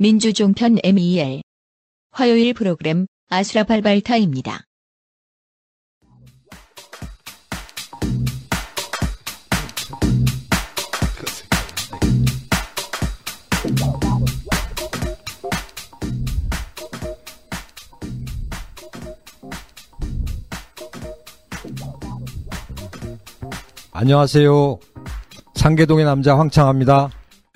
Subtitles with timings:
[0.00, 1.42] 민주종편 MEL
[2.10, 4.62] 화요일 프로그램 아수라발발타입니다.
[23.92, 24.78] 안녕하세요.
[25.56, 27.10] 상계동의 남자 황창합니다.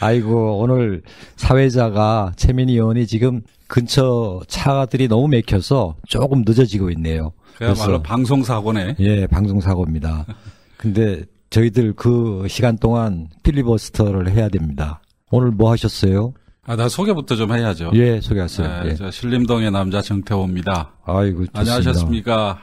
[0.05, 1.01] 아이고 오늘
[1.37, 7.33] 사회자가 최민희 의원이 지금 근처 차들이 너무 막혀서 조금 늦어지고 있네요.
[7.57, 8.97] 그야말로 방송 사고네.
[8.99, 10.27] 예, 방송 사고입니다.
[10.77, 15.01] 근데 저희들 그 시간 동안 필리버스터를 해야 됩니다.
[15.31, 16.35] 오늘 뭐 하셨어요?
[16.67, 17.93] 아, 나 소개부터 좀 해야죠.
[17.95, 18.83] 예, 소개하세요.
[18.83, 18.95] 네, 예.
[18.97, 20.97] 저 신림동의 남자 정태호입니다.
[21.07, 21.61] 아이고 좋습니다.
[21.61, 22.59] 안녕하셨습니까?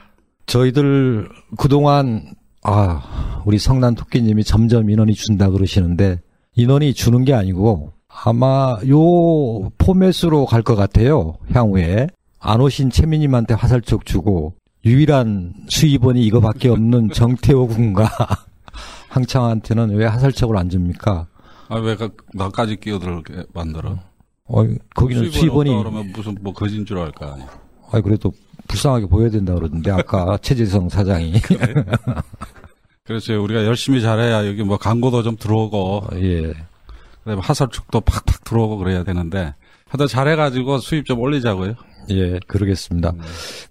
[0.45, 6.19] 저희들 그동안 아 우리 성난 토끼님이 점점 인원이 준다 그러시는데
[6.55, 12.07] 인원이 주는 게 아니고 아마 요 포맷으로 갈 것 같아요 향후에
[12.39, 18.09] 안 오신 최민님한테 화살촉 주고 유일한 수입원이 이거밖에 없는 정태호 군과
[19.09, 21.27] 항창한테는 왜 화살촉을 안 줍니까?
[21.69, 23.97] 아, 왜 가- 나까지 끼어들게 만들어?
[24.45, 24.63] 어,
[24.95, 27.33] 거기는 수입원이 그러면 무슨 뭐 거진 줄 알까?
[27.33, 27.43] 아니.
[27.91, 28.31] 아 그래도
[28.67, 31.33] 불쌍하게 보여야 된다 그러던데 아까 최재성 사장이
[33.03, 36.53] 그래서 우리가 열심히 잘해야 여기 뭐 광고도 좀 들어오고, 예.
[37.23, 39.53] 그다음에 하설축도 팍팍 들어오고 그래야 되는데,
[39.87, 41.73] 하여튼 잘해가지고 수입 좀 올리자고요.
[42.11, 43.13] 예, 그러겠습니다.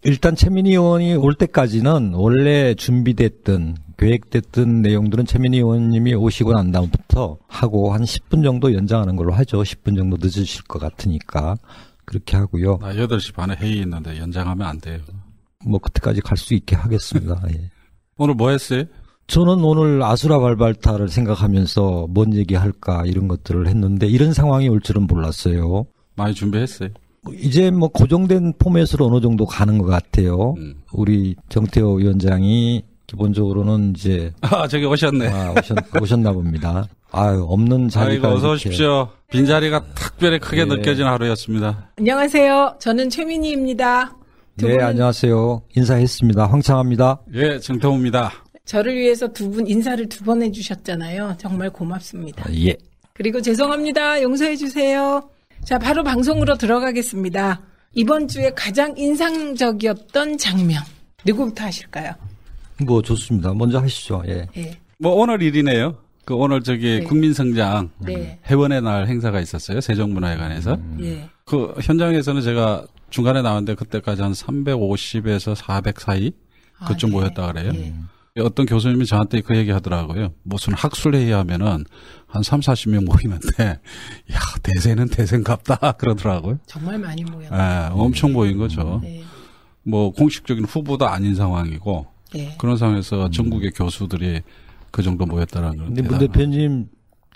[0.05, 7.93] 일단 최민희 의원이 올 때까지는 원래 준비됐던 계획됐던 내용들은 최민희 의원님이 오시고 난 다음부터 하고
[7.93, 9.63] 한 10분 정도 연장하는 걸로 하죠.
[9.63, 11.57] 10분 정도 늦으실 것 같으니까
[12.05, 12.79] 그렇게 하고요.
[12.81, 15.01] 나 8시 반에 회의 있는데 연장하면 안 돼요.
[15.65, 17.43] 뭐 그때까지 갈 수 있게 하겠습니다.
[17.53, 17.71] 예.
[18.17, 18.85] 오늘 뭐 했어요?
[19.31, 25.87] 저는 오늘 아수라 발발타를 생각하면서 뭔 얘기할까 이런 것들을 했는데 이런 상황이 올 줄은 몰랐어요.
[26.17, 26.89] 많이 준비했어요.
[27.23, 30.55] 뭐 이제 뭐 고정된 포맷으로 어느 정도 가는 것 같아요.
[30.59, 30.75] 음.
[30.93, 35.29] 우리 정태호 위원장이 기본적으로는 이제 아, 저기 오셨네.
[35.29, 35.55] 아,
[36.03, 36.85] 오셨, 나 봅니다.
[37.13, 39.09] 아유 없는 자리가 아이고, 어서 오십시오.
[39.31, 40.65] 빈 자리가 특별히 크게 예.
[40.65, 41.91] 느껴진 하루였습니다.
[41.99, 42.79] 안녕하세요.
[42.81, 44.17] 저는 최민희입니다.
[44.57, 45.63] 두네 분은 안녕하세요.
[45.77, 46.47] 인사했습니다.
[46.47, 47.21] 황창합니다.
[47.35, 48.33] 예, 정태호입니다.
[48.71, 51.37] 저를 위해서 두 분 인사를 두 번 해주셨잖아요.
[51.39, 52.45] 정말 고맙습니다.
[52.47, 52.77] 아, 예.
[53.15, 54.23] 그리고 죄송합니다.
[54.23, 55.29] 용서해 주세요.
[55.65, 57.61] 자, 바로 방송으로 들어가겠습니다.
[57.95, 60.83] 이번 주에 가장 인상적이었던 장면
[61.27, 62.13] 누구부터 하실까요?
[62.87, 63.53] 뭐 좋습니다.
[63.53, 64.23] 먼저 하시죠.
[64.29, 64.47] 예.
[64.57, 65.97] 예, 뭐 오늘 일이네요.
[66.25, 67.05] 그 오늘 저기 네.
[67.05, 69.81] 국민성장 네, 해원의 날 행사가 있었어요.
[69.81, 70.79] 세종문화회관에서.
[71.03, 71.29] 예.
[71.45, 76.31] 그 현장에서는 제가 중간에 나왔는데 그때까지 한 350에서 400 사이
[76.87, 77.13] 그쯤 아, 네.
[77.17, 77.73] 모였다 그래요.
[77.75, 77.93] 예.
[78.41, 80.33] 어떤 교수님이 저한테 그 얘기 하더라고요.
[80.43, 81.85] 무슨 학술회의 하면은
[82.27, 83.65] 한 3, 40명 모이는데
[84.33, 86.59] 야, 대세는 대세인갑다 그러더라고요.
[86.67, 87.93] 정말 많이 예, 모였어요.
[87.95, 89.01] 엄청 모인 거죠.
[89.03, 89.23] 네,
[89.83, 92.07] 뭐 공식적인 후보도 아닌 상황이고
[92.37, 92.55] 예.
[92.59, 94.41] 그런 상황에서 전국의 교수들이
[94.91, 95.87] 그 정도 모였다는 건.
[95.87, 96.89] 근데 문 대표님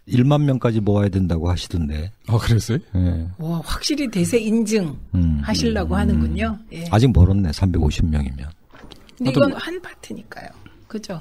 [0.08, 2.12] 1만 명까지 모아야 된다고 하시던데.
[2.28, 2.78] 어, 그랬어요?
[2.94, 3.26] 예.
[3.38, 5.40] 와, 확실히 대세 인증 음.
[5.42, 6.58] 하시려고 하는군요.
[6.72, 6.84] 예.
[6.90, 7.50] 아직 멀었네.
[7.50, 8.48] 350명이면.
[9.16, 10.48] 근데 이건 한 파트니까요.
[10.86, 11.18] 그죠?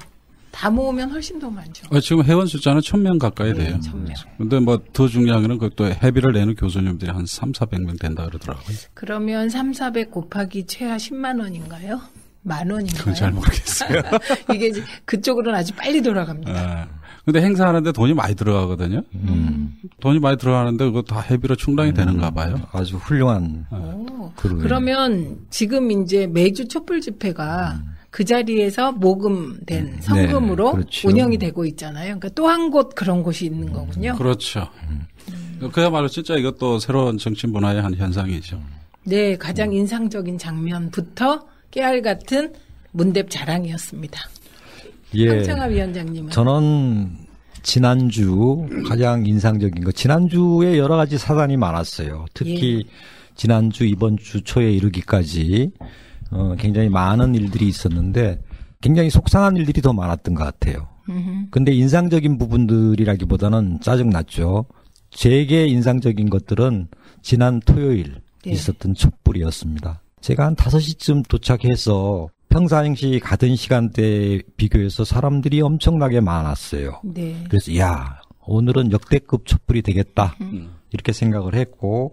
[0.50, 1.84] 다 모으면 훨씬 더 많죠.
[1.90, 3.78] 어, 지금 회원 숫자는 1000명 가까이 네, 돼요.
[3.80, 4.14] 1000명.
[4.38, 8.76] 근데 뭐 더 중요한 거는 그또 회비를 내는 교수님들이 한 3, 400명 된다 그러더라고요.
[8.94, 12.00] 그러면 3, 400 곱하기 최하 10만 원인가요?
[12.42, 12.98] 만 원인가요?
[12.98, 14.00] 그건 잘 모르겠어요.
[14.54, 16.82] 이게 이제 그쪽으로는 아주 빨리 돌아갑니다.
[16.82, 16.88] 예.
[17.24, 19.02] 근데 행사하는데 돈이 많이 들어가거든요.
[19.14, 19.74] 음.
[20.00, 22.60] 돈이 많이 들어가는데 그거 다 회비로 충당이 되는가 봐요.
[22.70, 24.30] 아주 훌륭한 오.
[24.36, 24.62] 그러네요.
[24.62, 27.80] 그러면 지금 이제 매주 촛불 집회가
[28.14, 31.08] 그 자리에서 모금된 성금으로 네, 그렇죠.
[31.08, 32.16] 운영이 되고 있잖아요.
[32.20, 34.14] 그러니까 또 한 곳 그런 곳이 있는 거군요.
[34.14, 34.68] 그렇죠.
[35.72, 38.62] 그야말로 진짜 이것도 새로운 정치 문화의 한 현상이죠.
[39.02, 42.52] 네, 가장 인상적인 장면부터 깨알 같은
[42.92, 44.20] 문대 자랑이었습니다.
[45.16, 45.28] 예.
[45.30, 47.16] 황창하 위원장님은 저는
[47.64, 52.26] 지난주 가장 인상적인 거 지난주에 여러 가지 사단이 많았어요.
[52.32, 52.86] 특히
[53.34, 55.72] 지난주 이번 주 초에 이르기까지
[56.34, 58.40] 어, 굉장히 많은 일들이 있었는데
[58.80, 60.88] 굉장히 속상한 일들이 더 많았던 것 같아요.
[61.08, 61.46] 음흠.
[61.50, 64.66] 근데 인상적인 부분들이라기보다는 짜증 났죠.
[65.10, 66.88] 제게 인상적인 것들은
[67.22, 68.50] 지난 토요일 네.
[68.50, 70.02] 있었던 촛불이었습니다.
[70.20, 77.00] 제가 한 5시쯤 도착해서 평상시 가던 시간대에 비교해서 사람들이 엄청나게 많았어요.
[77.04, 77.44] 네.
[77.48, 80.74] 그래서 야 오늘은 역대급 촛불이 되겠다 음.
[80.90, 82.12] 이렇게 생각을 했고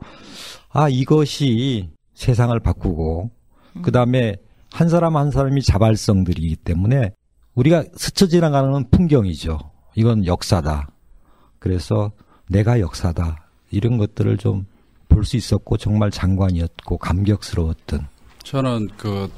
[0.69, 3.31] 아 이것이 세상을 바꾸고
[3.81, 4.35] 그 다음에
[4.71, 7.11] 한 사람 한 사람이 자발성들이기 때문에
[7.55, 9.59] 우리가 스쳐 지나가는 풍경이죠.
[9.95, 10.89] 이건 역사다.
[11.59, 12.11] 그래서
[12.49, 13.47] 내가 역사다.
[13.71, 18.07] 이런 것들을 좀볼볼수 있었고 정말 장관이었고 감격스러웠던
[18.43, 19.29] 저는 그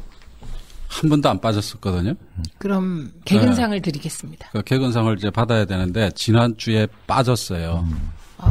[0.94, 2.14] 한 번도 안 빠졌었거든요.
[2.60, 4.50] 그럼 개근상을 드리겠습니다.
[4.52, 7.88] 그 개근상을 이제 받아야 되는데 지난주에 빠졌어요.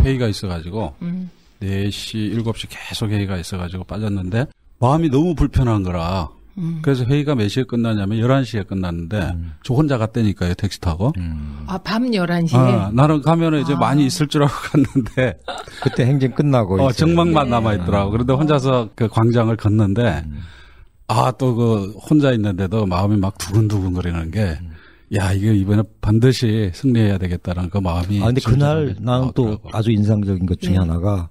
[0.00, 1.30] 회의가 있어가지고 음.
[1.62, 4.46] 4시, 7시 계속 회의가 있어가지고 빠졌는데
[4.82, 6.28] 마음이 너무 불편한 거라.
[6.58, 6.80] 음.
[6.82, 9.32] 그래서 회의가 몇 시에 끝나냐면 11시에 끝났는데
[9.62, 11.12] 저 혼자 갔다니까요, 택시 타고.
[11.66, 13.76] 아, 밤 11시에 아, 나는 가면은 이제 아.
[13.76, 15.38] 많이 있을 줄 알고 갔는데
[15.82, 17.50] 그때 행진 끝나고 어, 정막만 네.
[17.50, 18.10] 남아 있더라고.
[18.10, 20.24] 그런데 혼자서 그 광장을 걷는데
[21.06, 24.58] 아 또 그 혼자 있는데도 마음이 막 두근두근 거리는 게.
[25.14, 28.20] 야, 이거 이번에 반드시 승리해야 되겠다는 그 마음이.
[28.22, 29.68] 아 근데 그날 나는 또 나오더라고.
[29.72, 30.78] 아주 인상적인 것 중에 네.
[30.78, 31.28] 하나가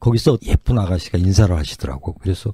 [0.00, 2.14] 거기서 예쁜 아가씨가 인사를 하시더라고.
[2.14, 2.52] 그래서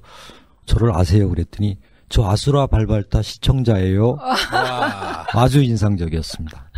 [0.65, 1.79] 저를 아세요 그랬더니
[2.09, 4.17] 저 아수라 발발타 시청자예요.
[5.33, 6.71] 아주 인상적이었습니다.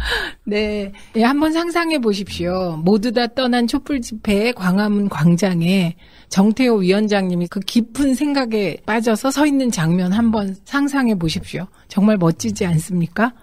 [0.45, 0.92] 네.
[1.16, 2.77] 예, 한번 상상해 보십시오.
[2.83, 5.95] 모두 다 떠난 촛불 집회에 광화문 광장에
[6.30, 11.68] 정태호 위원장님이 그 깊은 생각에 빠져서 서 있는 장면 한번 상상해 보십시오.
[11.88, 13.33] 정말 멋지지 않습니까?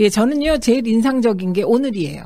[0.00, 2.24] 예, 저는요, 제일 인상적인 게 오늘이에요.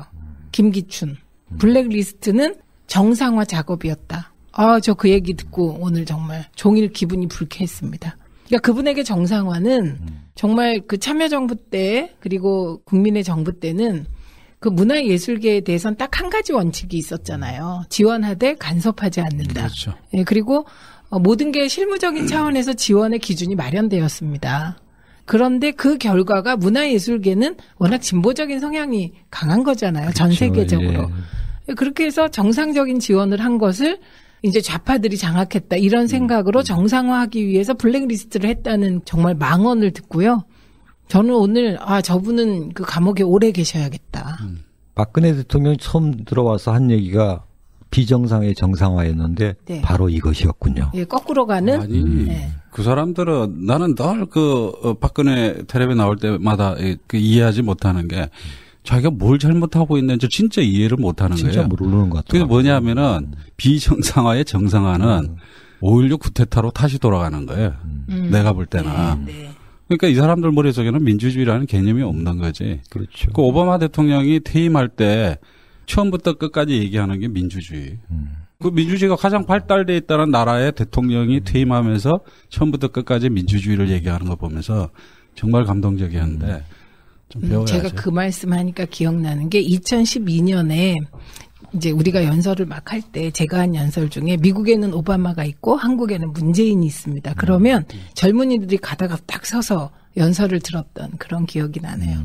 [0.51, 1.17] 김기춘.
[1.59, 2.55] 블랙리스트는
[2.87, 4.32] 정상화 작업이었다.
[4.53, 8.17] 아, 저 그 얘기 듣고 오늘 정말 종일 기분이 불쾌했습니다.
[8.47, 9.97] 그러니까 그분에게 정상화는
[10.35, 14.05] 정말 그 참여정부 때 그리고 국민의 정부 때는
[14.59, 17.83] 그 문화예술계에 대해서는 딱한 가지 원칙이 있었잖아요.
[17.89, 19.63] 지원하되 간섭하지 않는다.
[19.63, 19.93] 그렇죠.
[20.13, 20.65] 예, 그리고
[21.09, 24.77] 어, 모든 게 실무적인 차원에서 지원의 기준이 마련되었습니다.
[25.25, 30.11] 그런데 그 결과가 문화예술계는 워낙 진보적인 성향이 강한 거잖아요.
[30.13, 30.39] 전 그렇죠.
[30.45, 31.09] 세계적으로.
[31.69, 31.73] 예.
[31.75, 33.99] 그렇게 해서 정상적인 지원을 한 것을
[34.43, 40.43] 이제 좌파들이 장악했다 이런 생각으로 정상화하기 위해서 블랙리스트를 했다는 정말 망언을 듣고요.
[41.07, 44.37] 저는 오늘 아 저분은 그 감옥에 오래 계셔야겠다.
[44.95, 47.45] 박근혜 대통령이 처음 들어와서 한 얘기가
[47.89, 49.81] 비정상의 정상화였는데 네.
[49.81, 50.91] 바로 이것이었군요.
[50.95, 52.49] 예, 거꾸로 가는 아니, 네.
[52.71, 58.29] 그 사람들은 나는 늘 그, 어, 박근혜 텔레비 나올 때마다 이- 그 이해하지 못하는 게
[58.83, 61.67] 자기가 뭘 잘못하고 있는지 진짜 이해를 못 하는 진짜 거예요.
[61.67, 62.45] 모르는 것 그게 같아요.
[62.47, 65.37] 뭐냐면은 비정상화의 정상화는
[65.81, 67.73] 5.16 구테타로 다시 돌아가는 거예요.
[68.09, 68.29] 음.
[68.31, 68.91] 내가 볼 때는.
[69.25, 69.51] 네.
[69.87, 72.81] 그러니까 이 사람들 머릿속에는 민주주의라는 개념이 없는 거지.
[72.89, 73.31] 그렇죠.
[73.33, 75.37] 그 오바마 대통령이 퇴임할 때
[75.85, 77.99] 처음부터 끝까지 얘기하는 게 민주주의.
[78.59, 84.89] 그 민주주의가 가장 발달돼 있다는 나라의 대통령이 퇴임하면서 처음부터 끝까지 민주주의를 얘기하는 거 보면서
[85.35, 86.63] 정말 감동적이었는데
[87.33, 87.73] 좀 음, 배워야죠.
[87.73, 90.97] 제가 그 말씀하니까 기억나는 게 2012년에
[91.75, 96.85] 이제 우리가 연설을 막 할 때 제가 한 연설 중에 미국에는 오바마가 있고 한국에는 문재인이
[96.85, 97.33] 있습니다.
[97.35, 102.19] 그러면 젊은이들이 가다가 딱 서서 연설을 들었던 그런 기억이 나네요.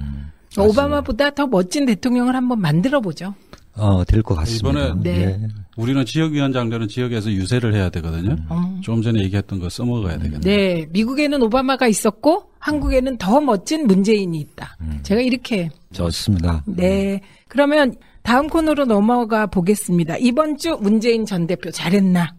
[0.58, 3.34] 오바마보다 더 멋진 대통령을 한번 만들어 보죠.
[3.78, 4.68] 어, 될 것 같습니다.
[4.88, 5.20] 이번에 네.
[5.22, 5.48] 예.
[5.76, 8.36] 우리는 지역위원장들은 지역에서 유세를 해야 되거든요.
[8.50, 8.80] 음.
[8.82, 10.40] 조금 전에 얘기했던 거 써먹어야 되겠네요.
[10.40, 14.76] 네, 미국에는 오바마가 있었고 한국에는 더 멋진 문재인이 있다.
[15.04, 16.62] 제가 이렇게 좋습니다.
[16.66, 17.20] 네.
[17.48, 20.16] 그러면 다음 코너로 넘어가 보겠습니다.
[20.18, 22.34] 이번 주 문재인 전 대표 잘했나?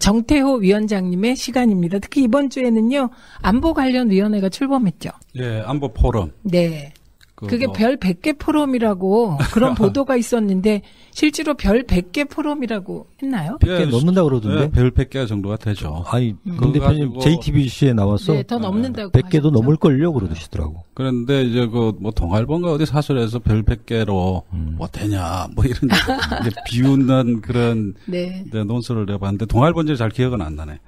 [0.00, 1.98] 정태호 위원장님의 시간입니다.
[1.98, 3.08] 특히 이번 주에는요,
[3.40, 5.10] 안보 관련 위원회가 출범했죠.
[5.36, 6.30] 예, 안보 포럼.
[6.42, 6.92] 네.
[7.38, 10.82] 그 그게 뭐 별 100개 포럼이라고 그런 보도가 있었는데
[11.12, 13.58] 실제로 별 100개 포럼이라고 했나요?
[13.60, 14.64] 100개 넘는다 그러던데.
[14.64, 16.02] 예, 별 100개 정도가 되죠.
[16.08, 16.56] 아니, 음.
[16.56, 19.50] 근 대표님 JTBC에 나와서 네, 더 넘는다고 100개도 하셨죠?
[19.50, 20.82] 넘을 걸요 그러시더라고.
[20.94, 24.74] 그런데 이제 그 뭐 동아일보인가 어디 사설에서 별 100개로 음.
[24.76, 25.78] 뭐 되냐 뭐 이런
[26.42, 28.44] 이제 비웃는 그런 네.
[28.52, 30.78] 논설을 내 봤는데 동아일보인지 잘 기억은 안 나네.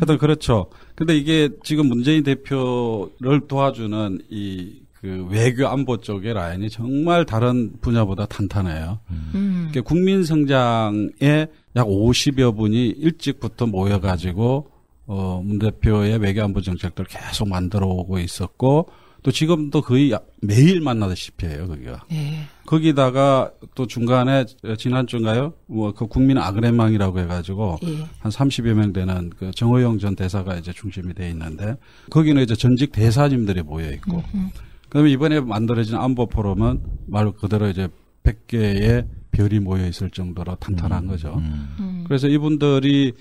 [0.00, 0.66] 하여튼 그렇죠.
[0.94, 8.26] 근데 이게 지금 문재인 대표를 도와주는 이 그 외교 안보 쪽의 라인이 정말 다른 분야보다
[8.26, 9.00] 탄탄해요.
[9.10, 9.68] 음.
[9.70, 14.70] 그러니까 국민 성장에 약 50여 분이 일찍부터 모여가지고
[15.06, 18.88] 어, 문 대표의 외교 안보 정책들을 계속 만들어 오고 있었고
[19.24, 22.04] 또 지금도 거의 매일 만나다시피 해요, 거기가.
[22.08, 22.44] 네.
[22.66, 24.44] 거기다가 또 중간에
[24.78, 25.52] 지난주인가요?
[25.66, 28.06] 뭐 그 국민 아그레망이라고 해가지고 예.
[28.20, 31.76] 한 30여 명 되는 그 정호영 전 대사가 이제 중심이 돼 있는데
[32.10, 34.22] 거기는 이제 전직 대사님들이 모여 있고
[34.92, 37.88] 그다음에 이번에 만들어진 안보 포럼은 말 그대로 이제
[38.24, 41.34] 100개의 별이 모여 있을 정도로 탄탄한 거죠.
[41.38, 42.04] 음.
[42.06, 43.14] 그래서 이분들이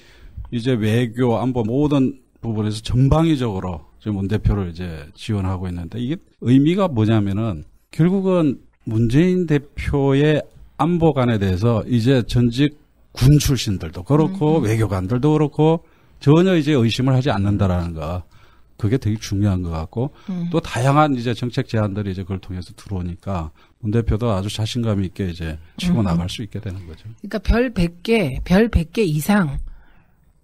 [0.52, 7.64] 이제 외교 안보 모든 부분에서 전방위적으로 지금 문 대표를 이제 지원하고 있는데 이게 의미가 뭐냐면은
[7.92, 10.44] 결국은 문재인 대표의
[10.76, 12.82] 안보관에 대해서 이제 전직
[13.14, 15.86] 군 출신들도 그렇고 외교관들도 그렇고
[16.20, 18.24] 전혀 이제 의심을 하지 않는다라는 거.
[18.82, 20.10] 그게 되게 중요한 것 같고
[20.50, 25.60] 또 다양한 이제 정책 제안들이 이제 그걸 통해서 들어오니까 문 대표도 아주 자신감 있게 이제
[25.78, 27.08] 치고 나갈 수 있게 되는 거죠.
[27.22, 29.60] 그러니까 별 100개, 별 100개 이상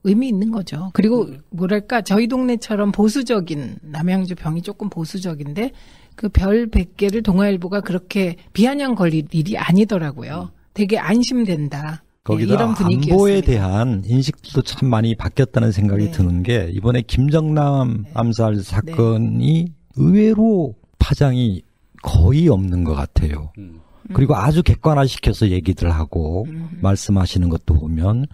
[0.03, 0.91] 의미 있는 거죠.
[0.93, 5.71] 그리고 뭐랄까 저희 동네처럼 보수적인 남양주 병이 조금 보수적인데
[6.15, 10.51] 그 별 100개를 동아일보가 그렇게 비아냥 걸릴 일이 아니더라고요.
[10.75, 12.03] 되게 안심된다.
[12.27, 13.47] 네, 거기다 이런 안보에 분위기였습니다.
[13.47, 16.11] 대한 인식도 참 많이 바뀌었다는 생각이 네.
[16.11, 21.61] 드는 게 이번에 김정남 암살 사건이 의외로 파장이
[22.03, 23.51] 거의 없는 것 같아요.
[23.57, 23.79] 음.
[24.13, 26.69] 그리고 아주 객관화시켜서 얘기들 하고 음.
[26.81, 28.25] 말씀하시는 것도 보면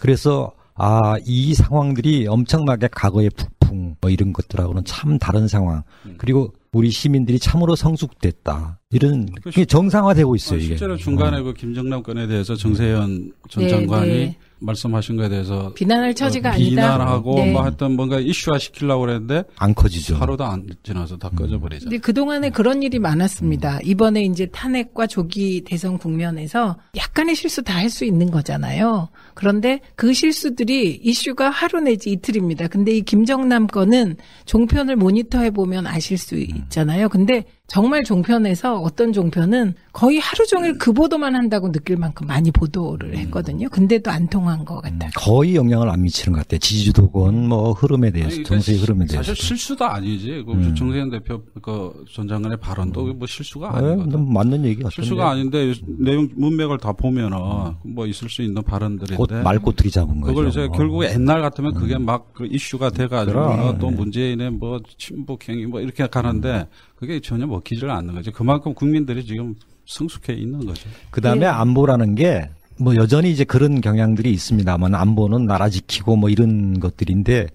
[0.00, 5.82] 그래서 아, 이 상황들이 엄청나게 과거의 북풍 뭐 이런 것들하고는 참 다른 상황.
[6.06, 6.14] 음.
[6.18, 8.80] 그리고 우리 시민들이 참으로 성숙됐다.
[8.94, 10.68] 이런 그게 정상화되고 있어요, 아, 이게.
[10.68, 11.42] 실제로 중간에 어.
[11.42, 14.36] 그 김정남 건에 대해서 정세현 전 네, 장관이 네.
[14.60, 16.68] 말씀하신 거에 대해서 비난할 처지가 어, 아니다.
[16.70, 17.52] 비난하고 네.
[17.52, 20.16] 뭐 하여튼 뭔가 이슈화 시키려고 그랬는데 안 커지죠.
[20.16, 21.84] 하루도 안 지나서 다 꺼져버리죠.
[21.84, 23.80] 근데 그동안에 그런 일이 많았습니다.
[23.84, 29.08] 이번에 이제 탄핵과 조기 대선 국면에서 약간의 실수 다 할 수 있는 거잖아요.
[29.34, 32.68] 그런데 그 실수들이 이슈가 하루 내지 이틀입니다.
[32.68, 37.08] 근데 이 김정남 건은 종편을 모니터해 보면 아실 수 있잖아요.
[37.10, 43.16] 근데 정말 종편에서 어떤 종편은 거의 하루 종일 그 보도만 한다고 느낄 만큼 많이 보도를
[43.16, 43.68] 했거든요.
[43.70, 45.10] 근데도 안 통한 것 같아요.
[45.16, 46.58] 거의 영향을 안 미치는 것 같아요.
[46.58, 49.22] 지지도건 뭐 흐름에 대해서, 아니, 정세의 그러니까 흐름에 대해서.
[49.30, 50.44] 사실 실수도 아니지.
[50.46, 50.74] 그 음.
[50.74, 54.32] 정세현 대표 그 전 장관의 발언도 뭐 실수가 네, 아니거든.
[54.32, 54.94] 맞는 얘기 같은데.
[54.94, 57.38] 실수가 아닌데 내용 문맥을 다 보면은
[57.82, 60.34] 뭐 있을 수 있는 곧 발언들인데 말꼬투리 잡은 거죠.
[60.34, 60.68] 그걸 이제 어.
[60.70, 63.78] 결국 옛날 같으면 그게 막 그 이슈가 돼가지고 그럼.
[63.78, 68.32] 또 문재인의 뭐 친북행위 뭐 이렇게 가는데 그게 전혀 먹히질 않는 거죠.
[68.32, 69.54] 그만큼 국민들이 지금
[69.86, 70.88] 성숙해 있는 거죠.
[71.10, 71.46] 그 다음에 네.
[71.46, 72.48] 안보라는 게,
[72.78, 77.48] 뭐 여전히 이제 그런 경향들이 있습니다만 안보는 나라 지키고 뭐 이런 것들인데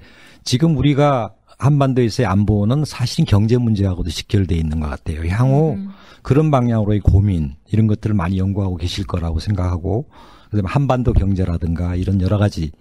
[0.43, 5.27] 지금 우리가 한반도에서의 안보는 사실 경제 문제하고도 직결돼 있는 것 같아요.
[5.29, 5.89] 향후 음.
[6.21, 10.09] 그런 방향으로의 고민 이런 것들을 많이 연구하고 계실 거라고 생각하고
[10.45, 12.71] 그다음에 한반도 경제라든가 이런 여러 가지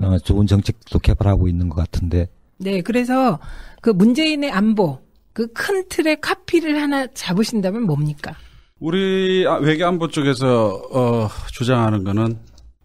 [0.00, 3.38] 어, 좋은 정책도 개발하고 있는 것 같은데 네, 그래서
[3.80, 4.98] 그 문재인의 안보
[5.40, 8.34] 그 큰 틀의 카피를 하나 잡으신다면 뭡니까?
[8.78, 12.38] 우리 아, 외교안보 쪽에서 어, 주장하는 거는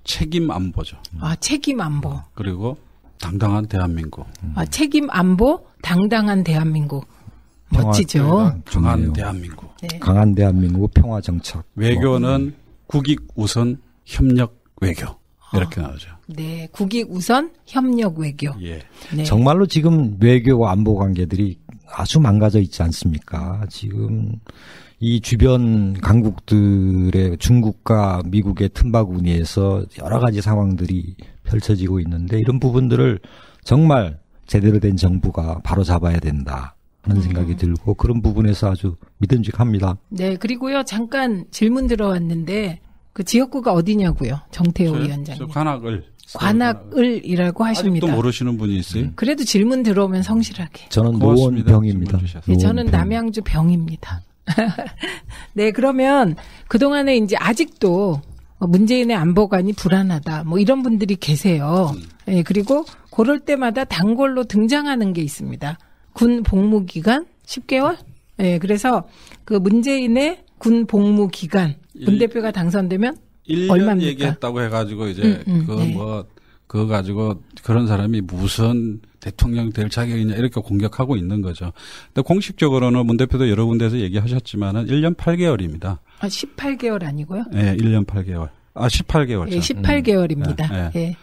[0.05, 0.97] 책임 안보죠.
[1.19, 2.17] 아, 책임 안보.
[2.33, 2.77] 그리고
[3.19, 4.25] 당당한 대한민국.
[4.55, 7.05] 아, 책임 안보, 당당한 대한민국.
[7.69, 8.61] 멋지죠.
[8.65, 9.11] 강한.
[9.11, 9.73] 대한민국.
[9.81, 9.99] 네.
[9.99, 12.55] 강한 대한민국 평화 정책 외교는
[12.87, 15.07] 국익 우선 협력 외교
[15.53, 16.09] 이렇게 나오죠.
[16.27, 18.47] 네, 국익 우선 협력 외교.
[18.61, 18.81] 예.
[19.13, 19.23] 네.
[19.23, 21.57] 정말로 지금 외교와 안보 관계들이
[21.91, 23.65] 아주 망가져 있지 않습니까?
[23.69, 24.33] 지금
[24.99, 33.19] 이 주변 강국들의 중국과 미국의 틈바구니에서 여러 가지 상황들이 펼쳐지고 있는데 이런 부분들을
[33.63, 39.97] 정말 제대로 된 정부가 바로 잡아야 된다 하는 생각이 들고 그런 부분에서 아주 믿음직합니다.
[40.09, 42.79] 네, 그리고요, 잠깐 질문 들어왔는데,
[43.15, 44.41] 그 지역구가 어디냐고요?
[44.51, 45.37] 정태호 저- 위원장님.
[45.37, 46.03] 저 관악을
[46.33, 48.07] 관악을이라고 하십니다.
[48.07, 49.07] 아직도 모르시는 분이 있어요.
[49.15, 50.89] 그래도 질문 들어오면 성실하게.
[50.89, 51.17] 저는.
[51.19, 52.19] 노원병입니다.
[52.45, 52.87] 네, 저는.
[52.87, 54.21] 남양주 병입니다.
[55.53, 56.35] 네, 그러면
[56.67, 58.19] 그동안에 이제 아직도
[58.59, 60.43] 문재인의 안보관이 불안하다.
[60.43, 61.93] 뭐 이런 분들이 계세요.
[62.27, 65.77] 예, 그리고 그럴 때마다 단골로 등장하는 게 있습니다.
[66.11, 67.95] 군 복무 기간 10개월?
[68.39, 69.07] 예, 그래서
[69.45, 74.07] 그 문재인의 군 복무 기간 문 일- 대표가 당선되면 1년 얼마입니까?
[74.09, 75.93] 얘기했다고 해가지고 이제 음, 음, 그거 네.
[75.93, 76.25] 뭐
[76.67, 81.71] 그거 가지고 그런 사람이 무슨 대통령 될 자격이냐 이렇게 공격하고 있는 거죠.
[82.07, 85.99] 근데 공식적으로는 문 대표도 여러 군데서 얘기하셨지만은 1년 8개월입니다.
[86.19, 87.45] 아, 18개월 아니고요?
[87.53, 88.49] 예, 1년 8개월.
[88.73, 89.51] 아, 18개월.
[89.51, 90.71] 예, 18개월입니다.
[90.71, 91.15] 네, 예.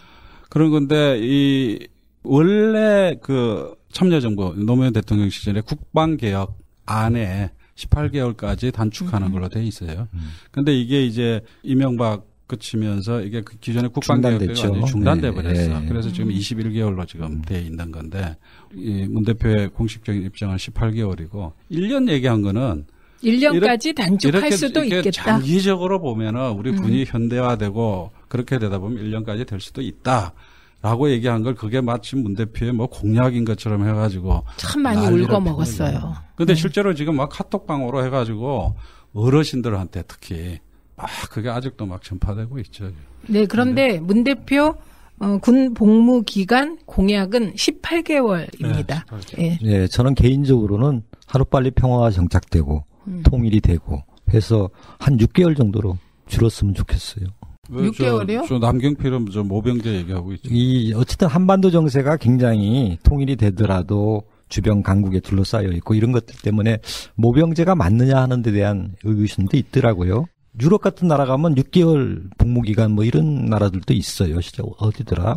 [0.49, 1.87] 그런 건데 이
[2.23, 7.50] 원래 그 참여정부 노무현 대통령 시절에 국방개혁 안에
[7.88, 9.32] 18개월까지 단축하는 음.
[9.32, 10.08] 걸로 돼 있어요.
[10.50, 15.80] 근데 이게 이제 이명박 끝이면서 이게 그 기존의 국방개혁이 중단돼 네, 버렸어.
[15.80, 15.86] 네.
[15.88, 18.36] 그래서 지금 21개월로 지금 돼 있는 건데
[18.74, 22.84] 이 문 대표의 공식적인 입장은 18개월이고 1년 얘기한 거는
[23.24, 25.24] 1년까지 단축할 이렇게, 수도 이렇게 있겠다.
[25.38, 30.34] 장기적으로 보면은 우리 군이 현대화되고 그렇게 되다 보면 1년까지 될 수도 있다.
[30.82, 34.42] 라고 얘기한 걸 그게 마침 문 대표의 뭐 공약인 것처럼 해가지고.
[34.56, 36.14] 참 많이 울고 먹었어요.
[36.34, 38.74] 근데 실제로 지금 막 카톡방으로 해가지고
[39.14, 40.58] 어르신들한테 특히
[40.96, 42.90] 막 그게 아직도 막 전파되고 있죠.
[43.28, 44.74] 네, 그런데 문 대표
[45.20, 49.04] 어, 군 복무 기간 공약은 18개월입니다.
[49.36, 49.58] 네, 예.
[49.62, 53.22] 예, 저는 개인적으로는 하루빨리 평화가 정착되고 음.
[53.24, 54.02] 통일이 되고
[54.34, 55.96] 해서 한 6개월 정도로
[56.26, 57.26] 줄었으면 좋겠어요.
[57.71, 58.47] 왜 저- 6개월이요?
[58.49, 60.49] 저 남경필은 저 모병제 얘기하고 있죠.
[60.50, 66.78] 이 어쨌든 한반도 정세가 굉장히 통일이 되더라도 주변 강국에 둘러싸여 있고 이런 것들 때문에
[67.14, 70.26] 모병제가 맞느냐 하는 데 대한 의구심도 있더라고요.
[70.61, 74.40] 유럽 같은 나라 가면 6개월 복무 기간 뭐 이런 나라들도 있어요.
[74.40, 75.37] 진짜 어디더라?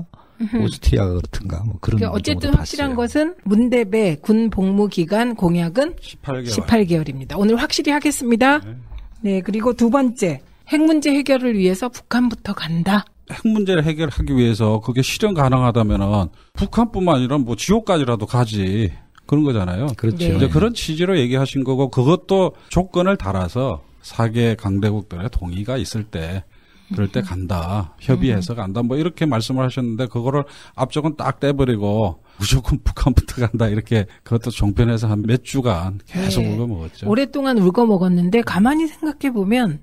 [0.61, 2.95] 오스트리아가 그렇든가 뭐 그런 그러니까 어쨌든 확실한 봤어요.
[2.97, 6.49] 것은 문대배 군 복무 기간 공약은 18개월.
[6.49, 7.39] 18개월입니다.
[7.39, 8.59] 오늘 확실히 하겠습니다.
[8.59, 8.75] 네.
[9.21, 10.41] 네, 그리고 두 번째.
[10.69, 13.05] 핵 문제 해결을 위해서 북한부터 간다.
[13.31, 18.91] 핵 문제를 해결하기 위해서 그게 실현 가능하다면은 북한뿐만 아니라 뭐 지옥까지라도 가지
[19.25, 19.87] 그런 거잖아요.
[19.97, 20.17] 그렇죠.
[20.17, 20.35] 네.
[20.35, 26.43] 이제 그런 취지로 얘기하신 거고 그것도 조건을 달아서 사개 강대국들의 동의가 있을 때
[26.93, 30.43] 그럴 때 간다 협의해서 간다 뭐 이렇게 말씀을 하셨는데 그거를
[30.75, 36.53] 앞쪽은 딱 떼버리고 무조건 북한부터 간다 이렇게 그것도 종편에서 한 몇 주간 계속 네.
[36.53, 37.09] 울고 먹었죠.
[37.09, 39.79] 오랫동안 울고 먹었는데 가만히 생각해 보면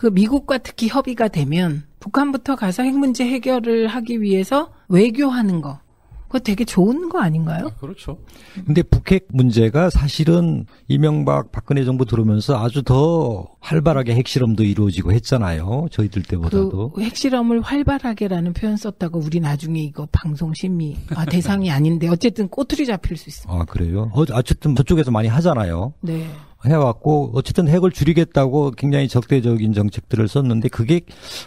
[0.00, 5.78] 그 미국과 특히 협의가 되면 북한부터 가서 핵 문제 해결을 하기 위해서 외교하는 거.
[6.22, 7.66] 그거 되게 좋은 거 아닌가요?
[7.66, 8.16] 아, 그렇죠.
[8.64, 15.88] 근데 북핵 문제가 사실은 이명박 박근혜 정부 들어오면서 아주 더 활발하게 핵실험도 이루어지고 했잖아요.
[15.90, 16.92] 저희들 때보다도.
[16.92, 22.86] 그 핵실험을 활발하게라는 표현 썼다고 우리 나중에 이거 방송 심의 아, 대상이 아닌데 어쨌든 꼬투리
[22.86, 23.52] 잡힐 수 있습니다.
[23.52, 24.10] 아 그래요?
[24.14, 25.92] 어, 어쨌든 저쪽에서 많이 하잖아요.
[26.00, 26.26] 네.
[26.64, 31.00] 해왔고 어쨌든 핵을 줄이겠다고 굉장히 적대적인 정책들을 썼는데 그게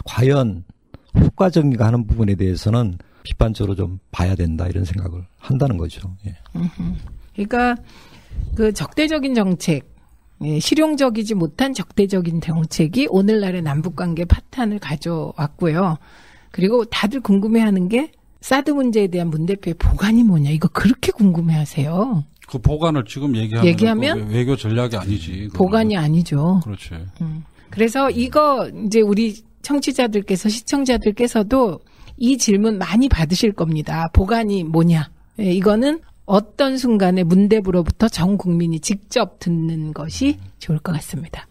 [0.04, 0.64] 과연
[1.16, 6.14] 효과적인가 하는 부분에 대해서는 비판적으로 좀 봐야 된다 이런 생각을 한다는 거죠.
[6.26, 6.36] 예.
[7.32, 7.76] 그러니까
[8.54, 9.94] 그 적대적인 정책,
[10.42, 15.96] 예, 실용적이지 못한 적대적인 정책이 오늘날의 남북 관계 파탄을 가져왔고요.
[16.50, 22.24] 그리고 다들 궁금해하는 게 사드 문제에 대한 문 대표의 보관이 뭐냐 이거 그렇게 궁금해하세요.
[22.48, 24.28] 그 보관을 지금 얘기하면, 얘기하면?
[24.28, 25.30] 그 외교 전략이 아니지.
[25.30, 25.50] 그거는.
[25.50, 26.60] 보관이 아니죠.
[26.64, 26.90] 그렇지.
[27.70, 31.80] 그래서 이거 이제 우리 청취자들께서 시청자들께서도
[32.16, 34.08] 이 질문 많이 받으실 겁니다.
[34.12, 35.10] 보관이 뭐냐?
[35.40, 41.46] 예, 이거는 어떤 순간에 문대부로부터 전 국민이 직접 듣는 것이 좋을 것 같습니다.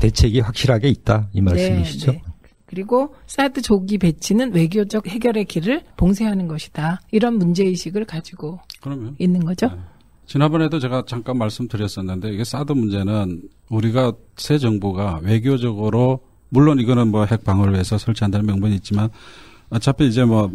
[0.00, 2.12] 대책이 확실하게 있다 이 말씀이시죠?
[2.12, 2.32] 네, 네.
[2.66, 7.00] 그리고 사드 조기 배치는 외교적 해결의 길을 봉쇄하는 것이다.
[7.10, 9.68] 이런 문제 의식을 가지고 그러면 있는 거죠.
[9.68, 9.76] 네.
[10.28, 17.42] 지난번에도 제가 잠깐 말씀드렸었는데 이게 사드 문제는 우리가 새 정부가 외교적으로 물론 이거는 뭐 핵
[17.44, 19.08] 방어를 위해서 설치한다는 명분이 있지만
[19.70, 20.50] 어차피 이제 뭐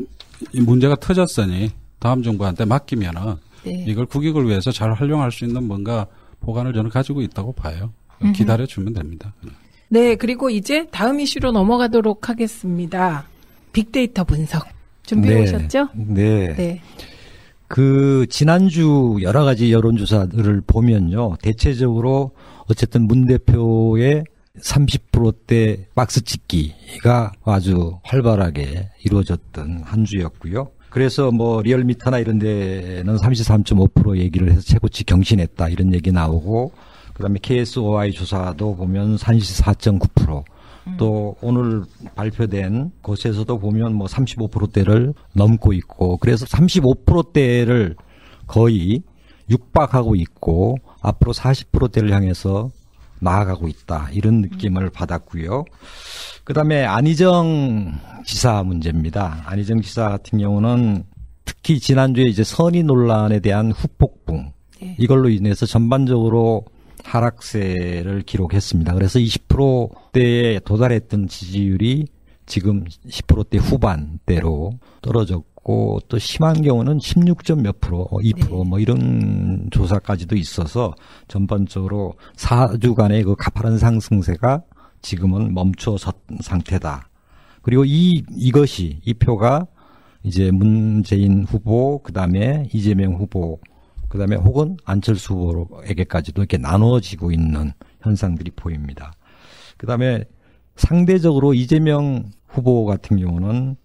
[0.51, 3.85] 이 문제가 터졌으니 다음 정부한테 맡기면은 네.
[3.87, 6.05] 이걸 국익을 위해서 잘 활용할 수 있는 뭔가
[6.41, 7.93] 보관을 저는 가지고 있다고 봐요.
[8.35, 9.33] 기다려 주면 됩니다.
[9.89, 13.25] 네, 그리고 이제 다음 이슈로 넘어가도록 하겠습니다.
[13.71, 14.65] 빅데이터 분석.
[15.05, 15.41] 준비해 네.
[15.43, 15.89] 오셨죠?
[15.93, 16.53] 네.
[16.55, 16.81] 네.
[17.73, 21.37] 그 지난주 여러 가지 여론조사들을 보면요.
[21.41, 22.29] 대체적으로
[22.69, 24.25] 어쨌든 문 대표의
[24.59, 30.69] 30%대 박스 찍기가 아주 활발하게 이루어졌던 한 주였고요.
[30.91, 36.73] 그래서 뭐 리얼미터나 이런 데는 33.5% 얘기를 해서 최고치 경신했다 이런 얘기 나오고
[37.15, 40.43] 그다음에 KSOI 조사도 보면 34.9%.
[40.97, 41.83] 또 오늘
[42.15, 47.95] 발표된 곳에서도 보면 뭐 35%대를 넘고 있고 그래서 35%대를
[48.47, 49.03] 거의
[49.49, 52.71] 육박하고 있고 앞으로 40%대를 향해서
[53.19, 55.65] 나아가고 있다 이런 느낌을 받았고요.
[56.43, 57.93] 그다음에 안희정
[58.25, 59.43] 지사 문제입니다.
[59.45, 61.05] 안희정 지사 같은 경우는
[61.45, 64.95] 특히 지난주에 이제 선의 논란에 대한 후폭풍 네.
[64.99, 66.65] 이걸로 인해서 전반적으로
[67.03, 68.93] 하락세를 기록했습니다.
[68.93, 72.07] 그래서 20%대에 도달했던 지지율이
[72.45, 80.93] 지금 10%대 후반대로 떨어졌고 또 심한 경우는 16점 몇 프로, 2%뭐 이런 조사까지도 있어서
[81.27, 84.63] 전반적으로 4주간의 그 가파른 상승세가
[85.01, 87.09] 지금은 멈춰선 상태다.
[87.61, 89.67] 그리고 이 이것이 이 표가
[90.23, 93.59] 이제 문재인 후보 그다음에 이재명 후보
[94.13, 97.71] 그다음에 혹은 안철수 후보에게까지도 이렇게 나누어지고 있는
[98.01, 99.11] 현상들이 보입니다.
[99.77, 100.23] 그다음에
[100.75, 103.75] 상대적으로 이재명 후보 같은 경우는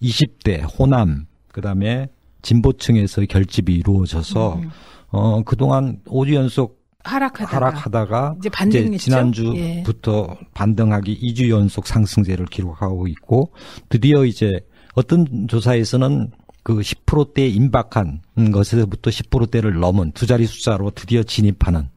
[0.00, 2.08] 20대 호남 그다음에
[2.40, 4.62] 진보층에서 결집이 이루어져서
[5.08, 8.96] 어 그동안 5주 연속 하락하다가 하락하다가 이제 반등했죠.
[8.96, 13.52] 지난주부터 반등하기 2주 연속 상승세를 기록하고 있고
[13.90, 14.50] 드디어 이제
[14.94, 16.30] 어떤 조사에서는
[16.64, 18.22] 그 10%대에 임박한
[18.52, 21.88] 것에서부터 10%대를 넘은 두 자리 숫자로 드디어 진입하는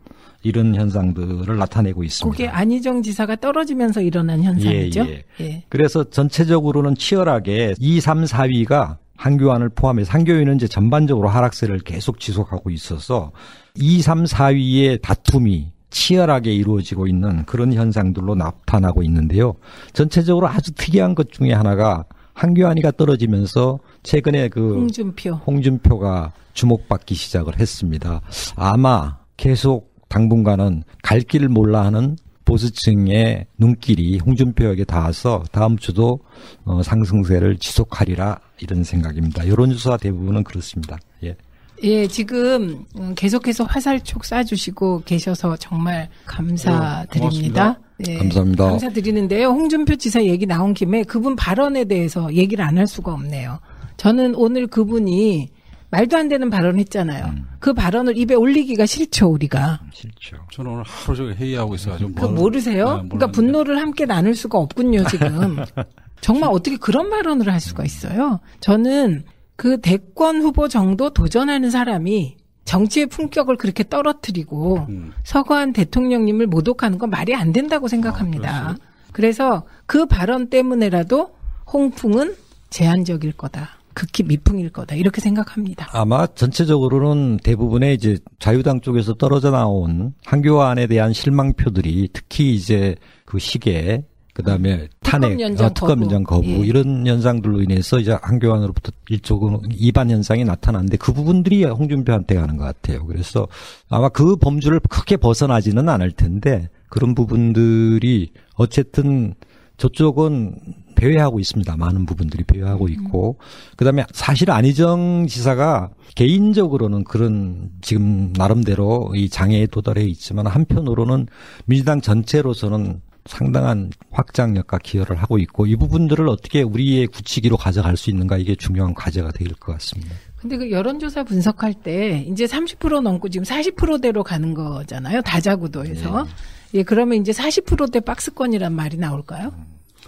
[0.44, 2.32] 이런 현상들을 나타내고 있습니다.
[2.32, 5.08] 그게 안희정 지사가 떨어지면서 일어난 현상이죠.
[5.08, 5.64] 예, 예.
[5.70, 13.32] 그래서 전체적으로는 치열하게 2, 3, 4위가 한교안을 포함해서 한교위는 이제 전반적으로 하락세를 계속 지속하고 있어서
[13.76, 19.56] 2, 3, 4위의 다툼이 치열하게 이루어지고 있는 그런 현상들로 나타나고 있는데요.
[19.94, 22.04] 전체적으로 아주 특이한 것 중에 하나가
[22.38, 25.32] 한교안이가 떨어지면서 최근에 그 홍준표.
[25.48, 28.22] 홍준표가 주목받기 시작을 했습니다.
[28.56, 36.20] 아마 계속 당분간은 갈 길을 몰라 하는 보수층의 눈길이 홍준표에게 닿아서 다음 주도
[36.64, 39.48] 어, 상승세를 지속하리라 이런 생각입니다.
[39.48, 40.98] 여론조사 대부분은 그렇습니다.
[41.24, 41.36] 예.
[41.84, 47.78] 예, 지금 음, 계속해서 화살촉 쏴주시고 계셔서 정말 감사드립니다.
[47.80, 48.66] 예, 감사합니다.
[48.70, 49.48] 감사드리는데요.
[49.48, 53.60] 홍준표 지사 얘기 나온 김에 그분 발언에 대해서 얘기를 안 할 수가 없네요.
[53.98, 55.50] 저는 오늘 그분이
[55.90, 57.26] 말도 안 되는 발언 했잖아요.
[57.26, 57.46] 음.
[57.60, 59.80] 그 발언을 입에 올리기가 싫죠, 우리가.
[59.94, 60.38] 싫죠.
[60.52, 62.10] 저는 오늘 하루 종일 회의하고 있어가지고.
[62.12, 62.86] 뭘- 모르세요?
[63.02, 63.28] 네, 그러니까.
[63.32, 65.58] 분노를 함께 나눌 수가 없군요, 지금.
[66.22, 68.40] 정말 어떻게 그런 발언을 할 수가 있어요?
[68.60, 69.24] 저는
[69.56, 72.36] 그 대권 후보 정도 도전하는 사람이
[72.68, 75.14] 정치의 품격을 그렇게 떨어뜨리고 음.
[75.24, 78.76] 서거한 대통령님을 모독하는 건 말이 안 된다고 생각합니다.
[79.14, 81.32] 그래서 그 발언 때문에라도
[81.72, 82.36] 홍풍은
[82.70, 83.70] 제한적일 거다.
[83.94, 84.96] 극히 미풍일 거다.
[84.96, 85.88] 이렇게 생각합니다.
[85.92, 94.04] 아마 전체적으로는 대부분의 이제 자유당 쪽에서 떨어져 나온 한교안에 대한 실망표들이 특히 이제 그 시계
[94.38, 96.02] 그다음에 탄핵, 특검 연장 어, 특검.
[96.04, 96.58] 연장 거부 예.
[96.58, 103.04] 이런 현상들로 인해서 이제 한교안으로부터 일종은 이반 현상이 나타났는데 그 부분들이 홍준표한테 가는 것 같아요.
[103.08, 103.48] 그래서
[103.90, 109.34] 아마 그 범주를 크게 벗어나지는 않을 텐데 그런 부분들이 어쨌든
[109.78, 110.60] 저쪽은
[110.94, 111.76] 배회하고 있습니다.
[111.76, 113.38] 많은 부분들이 배회하고 있고
[113.76, 121.28] 그다음에 사실 안희정 지사가 개인적으로는 그런 지금 나름대로 이 장애에 도달해 있지만 한편으로는
[121.66, 128.38] 민주당 전체로서는 상당한 확장력과 기여를 하고 있고 이 부분들을 어떻게 우리의 구치기로 가져갈 수 있는가
[128.38, 130.16] 이게 중요한 과제가 될 것 같습니다.
[130.38, 135.22] 근데 그 여론조사 분석할 때 이제 30% 넘고 지금 40%대로 가는 거잖아요.
[135.22, 136.28] 다자구도에서.
[136.76, 139.52] 예, 그러면 이제 40%대 박스권이란 말이 나올까요?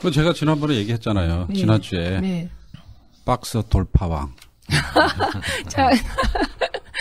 [0.02, 1.48] 그 제가 지난번에 얘기했잖아요.
[1.50, 1.56] 네.
[1.56, 2.50] 지난주에 네.
[3.26, 4.34] 박스 돌파왕.
[5.68, 5.90] 자,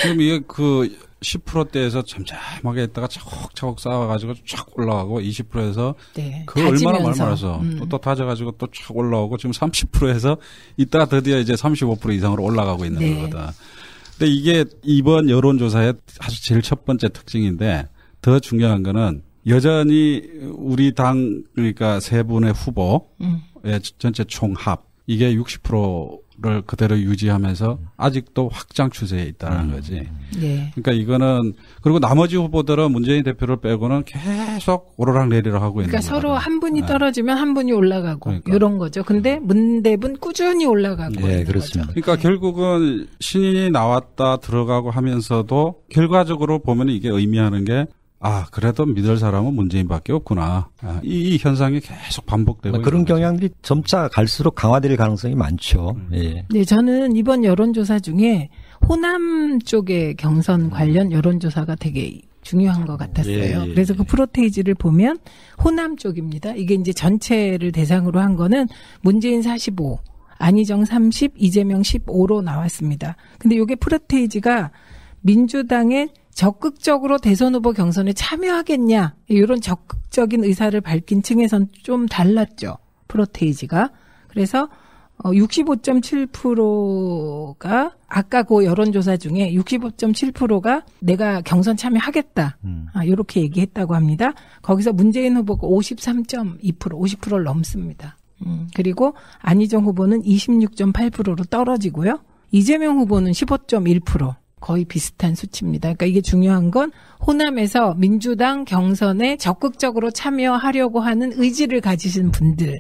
[0.03, 6.45] 지금 이게 그 10%대에서 잠잠하게 했다가 차곡차곡 쌓아가지고 쫙 올라가고 20%에서 네.
[6.47, 7.19] 그 얼마나 다지면서.
[7.19, 7.77] 말말해서 음.
[7.79, 10.37] 또, 또 다져가지고 또쫙 올라오고 지금 30%에서
[10.77, 13.15] 이따가 드디어 이제 35% 이상으로 올라가고 있는 네.
[13.17, 13.47] 거거든.
[14.17, 17.89] 근데 이게 이번 여론조사의 아주 제일 첫 번째 특징인데
[18.21, 20.23] 더 중요한 거는 여전히
[20.57, 23.41] 우리 당 그러니까 세 분의 후보의 음.
[23.99, 30.09] 전체 총합 이게 60% 를 그대로 유지하면서 아직도 확장 추세에 있다는 거지.
[30.39, 30.71] 네.
[30.77, 36.29] 그러니까 이거는 그리고 나머지 후보들은 문재인 대표를 빼고는 계속 오르락 내리락 하고 있는 그러니까 서로
[36.29, 36.45] 거거든.
[36.45, 36.87] 한 분이 네.
[36.87, 38.55] 떨어지면 한 분이 올라가고 그러니까.
[38.55, 39.03] 이런 거죠.
[39.03, 41.89] 근데 문대분 꾸준히 올라가고 예, 있는 그렇습니다.
[41.89, 42.01] 거죠.
[42.01, 47.87] 그러니까 결국은 신인이 나왔다 들어가고 하면서도 결과적으로 보면 이게 의미하는 게
[48.21, 50.71] 아, 그래도 믿을 사람은 문재인밖에 없구나.
[50.83, 53.05] 아, 이, 이 현상이 계속 반복되고 뭐 그런.
[53.05, 55.95] 경향들이 점차 갈수록 강화될 가능성이 많죠.
[55.97, 56.11] 음.
[56.15, 56.45] 예.
[56.51, 58.51] 네, 저는 이번 여론조사 중에
[58.89, 63.35] 호남 쪽의 경선 관련 여론조사가 되게 중요한 것 같았어요.
[63.35, 64.07] 예, 예, 그래서 그 예.
[64.07, 65.19] 프로테이지를 보면
[65.63, 66.55] 호남 쪽입니다.
[66.55, 68.67] 이게 이제 전체를 대상으로 한 거는
[69.01, 70.01] 문재인 45,
[70.39, 73.17] 안희정 30, 이재명 15로 나왔습니다.
[73.39, 74.71] 근데 이게 프로테이지가
[75.21, 83.91] 민주당의 적극적으로 대선 후보 경선에 참여하겠냐 이런 적극적인 의사를 밝힌 층에선 좀 달랐죠 프로테이지가
[84.29, 84.69] 그래서
[85.17, 92.59] 어, 65.7%가 아까 그 여론조사 중에 65.7%가 내가 경선 참여하겠다.
[92.63, 92.87] 음.
[92.93, 94.33] 아, 요렇게 얘기했다고 합니다.
[94.63, 98.17] 거기서 문재인 후보가 53.2% 50%를 넘습니다.
[98.47, 102.21] 음, 그리고 안희정 후보는 26.8%로 떨어지고요.
[102.53, 105.89] 이재명 후보는 15.1% 거의 비슷한 수치입니다.
[105.89, 106.93] 그러니까 이게 중요한 건
[107.27, 112.79] 호남에서 민주당 경선에 적극적으로 참여하려고 하는 의지를 가지신 분들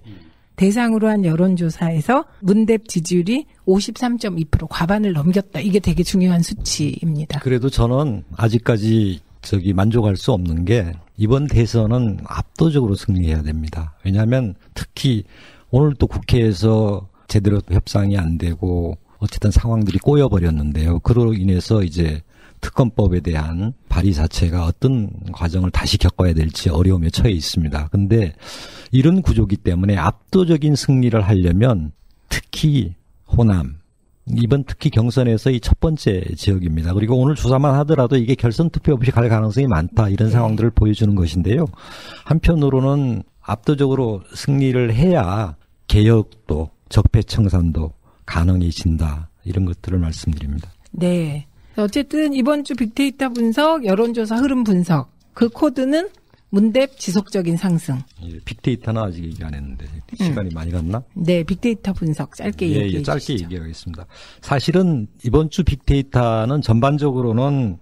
[0.56, 5.60] 대상으로 한 여론조사에서 문대P 지지율이 53.2% 과반을 넘겼다.
[5.60, 7.38] 이게 되게 중요한 수치입니다.
[7.40, 13.94] 그래도 저는 아직까지 저기 만족할 수 없는 게 이번 대선은 압도적으로 승리해야 됩니다.
[14.04, 15.22] 왜냐하면 특히
[15.70, 21.00] 오늘 또 국회에서 제대로 협상이 안 되고 어쨌든 상황들이 꼬여버렸는데요.
[21.00, 22.22] 그로 인해서 이제
[22.60, 27.88] 특검법에 대한 발의 자체가 어떤 과정을 다시 겪어야 될지 어려움에 처해 있습니다.
[27.88, 28.34] 근데
[28.90, 31.92] 이런 구조기 때문에 압도적인 승리를 하려면
[32.28, 32.94] 특히
[33.26, 33.78] 호남,
[34.36, 36.94] 이번 특히 경선에서 이 첫 번째 지역입니다.
[36.94, 41.66] 그리고 오늘 조사만 하더라도 이게 결선 투표 없이 갈 가능성이 많다 이런 상황들을 보여주는 것인데요.
[42.24, 47.92] 한편으로는 압도적으로 승리를 해야 개혁도 적폐 청산도
[48.28, 50.70] 가능해진다 이런 것들을 말씀드립니다.
[50.90, 51.46] 네.
[51.76, 56.08] 어쨌든 이번 주 빅데이터 분석, 여론조사 흐름 분석, 그 코드는
[56.50, 57.98] 문대P 지속적인 상승.
[58.24, 59.86] 예, 빅데이터는 아직 얘기 안 했는데
[60.16, 61.02] 시간이 많이 갔나?
[61.14, 63.44] 네, 빅데이터 분석 짧게 예, 얘기해 예, 짧게 주시죠.
[63.44, 64.06] 얘기하겠습니다.
[64.40, 67.78] 사실은 이번 주 빅데이터는 전반적으로는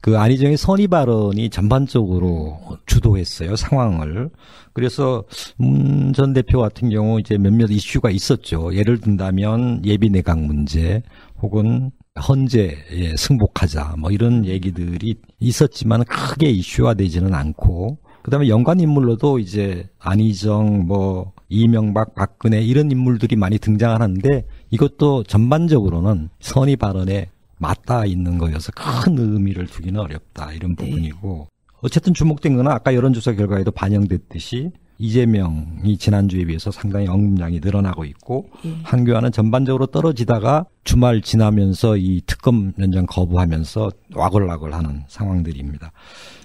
[0.00, 4.30] 그 안희정의 선의 발언이 전반적으로 주도했어요 상황을.
[4.72, 5.24] 그래서
[5.56, 8.74] 문 전 대표 같은 경우 이제 몇몇 이슈가 있었죠.
[8.74, 11.02] 예를 든다면 예비 내각 문제
[11.40, 11.90] 혹은
[12.28, 21.32] 헌재에 승복하자 뭐 이런 얘기들이 있었지만 크게 이슈화되지는 않고 그다음에 연관 인물로도 이제 안희정 뭐
[21.48, 29.66] 이명박 박근혜 이런 인물들이 많이 등장하는데 이것도 전반적으로는 선의 발언에 맞닿아 있는 거여서 큰 의미를
[29.66, 30.86] 두기는 어렵다 이런 네.
[30.86, 31.48] 부분이고
[31.82, 38.74] 어쨌든 주목된 거는 아까 여론조사 결과에도 반영됐듯이 이재명이 지난주에 비해서 상당히 언급량이 늘어나고 있고 예.
[38.82, 45.92] 황교안은 전반적으로 떨어지다가 주말 지나면서 이 특검 연장 거부하면서 와글와글하는 상황들입니다.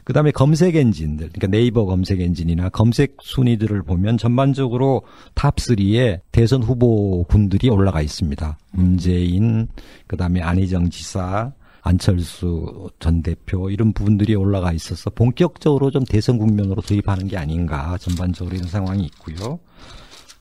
[0.06, 5.02] 그다음에 검색 엔진들, 그러니까 네이버 검색 엔진이나 검색 순위들을 보면 전반적으로
[5.34, 8.58] top 3에 대선 후보군들이 올라가 있습니다.
[8.72, 9.68] 문재인,
[10.08, 11.52] 그다음에 안희정 지사,
[11.86, 18.56] 안철수 전 대표 이런 부분들이 올라가 있어서 본격적으로 좀 대선 국면으로 돌입하는 게 아닌가 전반적으로
[18.56, 19.60] 이런 상황이 있고요.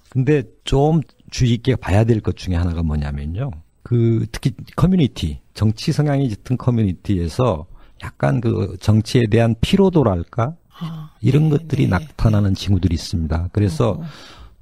[0.08, 3.50] 근데 좀 주의 깊게 봐야 될 것 중에 하나가 뭐냐면요.
[3.82, 7.66] 그 특히 커뮤니티, 정치 성향이 짙은 커뮤니티에서
[8.02, 11.90] 약간 그 정치에 대한 피로도랄까 아, 이런 네, 것들이 네.
[11.90, 13.50] 나타나는 징후들이 있습니다.
[13.52, 14.04] 그래서 어허.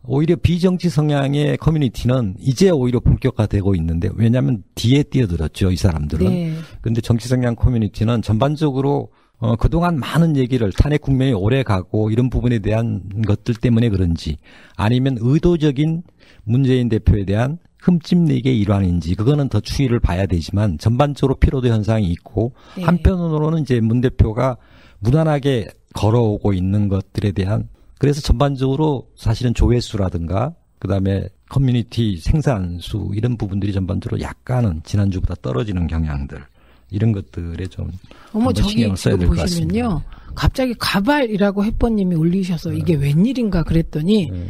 [0.05, 6.27] 오히려 비정치 성향의 커뮤니티는 이제 오히려 본격화되고 있는데 왜냐하면 뒤에 뛰어들었죠 이 사람들은.
[6.27, 6.55] 네.
[6.81, 12.61] 근데 정치 성향 커뮤니티는 전반적으로 어, 그동안 많은 얘기를 탄핵 국면이 오래 가고 이런 부분에
[12.61, 14.37] 대한 것들 때문에 그런지
[14.77, 16.03] 아니면 의도적인
[16.45, 22.85] 문재인 대표에 대한 흠집내기의 일환인지 그거는 더 추이를 봐야 되지만 전반적으로 피로도 현상이 있고 네.
[22.85, 24.57] 한편으로는 이제 문 대표가
[25.01, 27.69] 무난하게 걸어오고 있는 것들에 대한
[28.03, 36.45] 그래서 전반적으로 사실은 조회수라든가 그다음에 커뮤니티 생산수 이런 부분들이 전반적으로 약간은 지난주보다 떨어지는 경향들
[36.91, 37.93] 이런 것들에 좀
[38.33, 40.03] 어머 저기 지금 보시면요.
[40.35, 44.47] 갑자기 가발이라고 햇버님이 올리셔서 이게 웬일인가 그랬더니 네.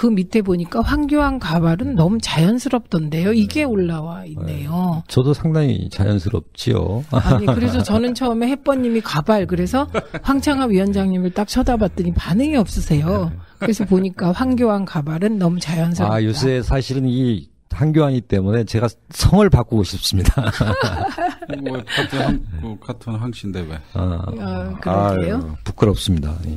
[0.00, 3.34] 그 밑에 보니까 황교안 가발은 너무 자연스럽던데요.
[3.34, 5.02] 이게 올라와 있네요.
[5.08, 7.04] 저도 상당히 자연스럽지요.
[7.10, 9.86] 아니 그래서 저는 처음에 햇버님이 가발 그래서
[10.22, 13.30] 황창하 위원장님을 딱 쳐다봤더니 반응이 없으세요.
[13.58, 16.14] 그래서 보니까 황교안 가발은 너무 자연스럽다.
[16.14, 20.50] 아 요새 사실은 이 한교안이 때문에 제가 성을 바꾸고 싶습니다.
[21.62, 23.78] 뭐 같은 한, 그 같은 항신데 왜?
[23.92, 25.58] 아, 아, 그러게요?
[25.64, 26.38] 부끄럽습니다.
[26.46, 26.56] 예.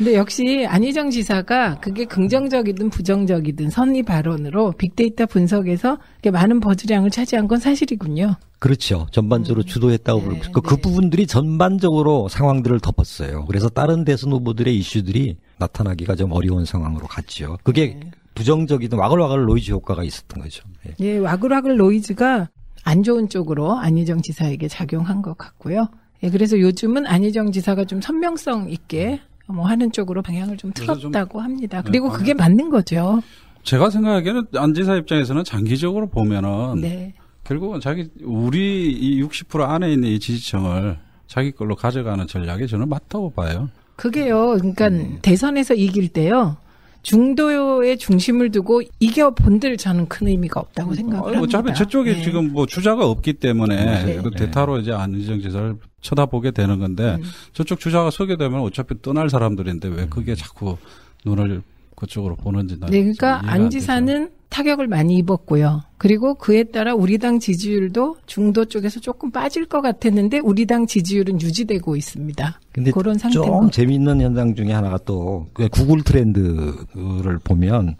[0.00, 5.98] 근데 역시 안희정 지사가 그게 긍정적이든 부정적이든 선의 발언으로 빅데이터 분석에서
[6.32, 8.36] 많은 buzz량을 차지한 건 사실이군요.
[8.58, 9.06] 그렇죠.
[9.10, 10.52] 전반적으로 주도했다고 네, 볼 수.
[10.52, 10.80] 그, 그 네.
[10.80, 13.44] 부분들이 전반적으로 상황들을 덮었어요.
[13.44, 17.58] 그래서 다른 대선 후보들의 이슈들이 나타나기가 좀 어려운 상황으로 갔지요.
[17.62, 18.10] 그게 네.
[18.34, 20.64] 부정적이든 와글와글 노이즈 효과가 있었던 거죠.
[20.88, 20.94] 예.
[21.00, 22.48] 예, 와글와글 노이즈가
[22.84, 25.88] 안 좋은 쪽으로 안희정 지사에게 작용한 것 같고요.
[26.22, 31.10] 예, 그래서 요즘은 안희정 지사가 좀 선명성 있게 뭐 하는 쪽으로 방향을 좀 그래서 좀-
[31.12, 31.82] 틀었다고 합니다.
[31.84, 33.20] 그리고 네, 그게 맞는 거죠.
[33.62, 37.12] 제가 생각하기에는 안 지사 입장에서는 장기적으로 보면은 네.
[37.44, 43.30] 결국은 자기 우리 이 60% 안에 있는 이 지지층을 자기 걸로 가져가는 전략이 저는 맞다고
[43.30, 43.68] 봐요.
[43.96, 44.56] 그게요.
[44.58, 45.18] 그러니까 음.
[45.20, 46.56] 대선에서 이길 때요.
[47.02, 51.58] 중도의 중심을 두고 이겨 본들 저는 큰 의미가 없다고 생각을 아니, 합니다.
[51.58, 52.22] 어차피 저쪽에 네.
[52.22, 54.16] 지금 뭐 주자가 없기 때문에 네.
[54.22, 57.22] 그 대타로 이제 안희정 지사를 쳐다보게 되는 건데 음.
[57.52, 60.76] 저쪽 주자가 서게 되면 어차피 떠날 사람들인데 왜 그게 자꾸
[61.24, 61.62] 눈을
[61.96, 63.68] 그쪽으로 보는지 난 네, 그러니까 안.
[63.68, 65.82] 지사는 타격을 많이 입었고요.
[65.96, 71.40] 그리고 그에 따라 우리 당 지지율도 중도 쪽에서 조금 빠질 것 같았는데 우리 당 지지율은
[71.40, 72.60] 유지되고 있습니다.
[72.72, 77.96] 근데 그런 상태인 좀것 재미있는 현상 중에 하나가 또그 구글 트렌드를 보면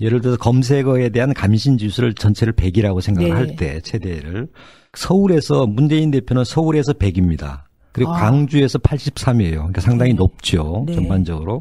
[0.00, 3.34] 예를 들어서 검색어에 대한 감신 지수를 전체를 100이라고 생각을 네.
[3.34, 4.48] 할때 최대를
[4.96, 7.62] 서울에서 문재인 대표는 서울에서 100입니다.
[7.92, 8.18] 그리고 아.
[8.18, 9.54] 광주에서 83이에요.
[9.56, 10.16] 그러니까 상당히 네.
[10.16, 10.84] 높죠.
[10.86, 10.94] 네.
[10.94, 11.60] 전반적으로.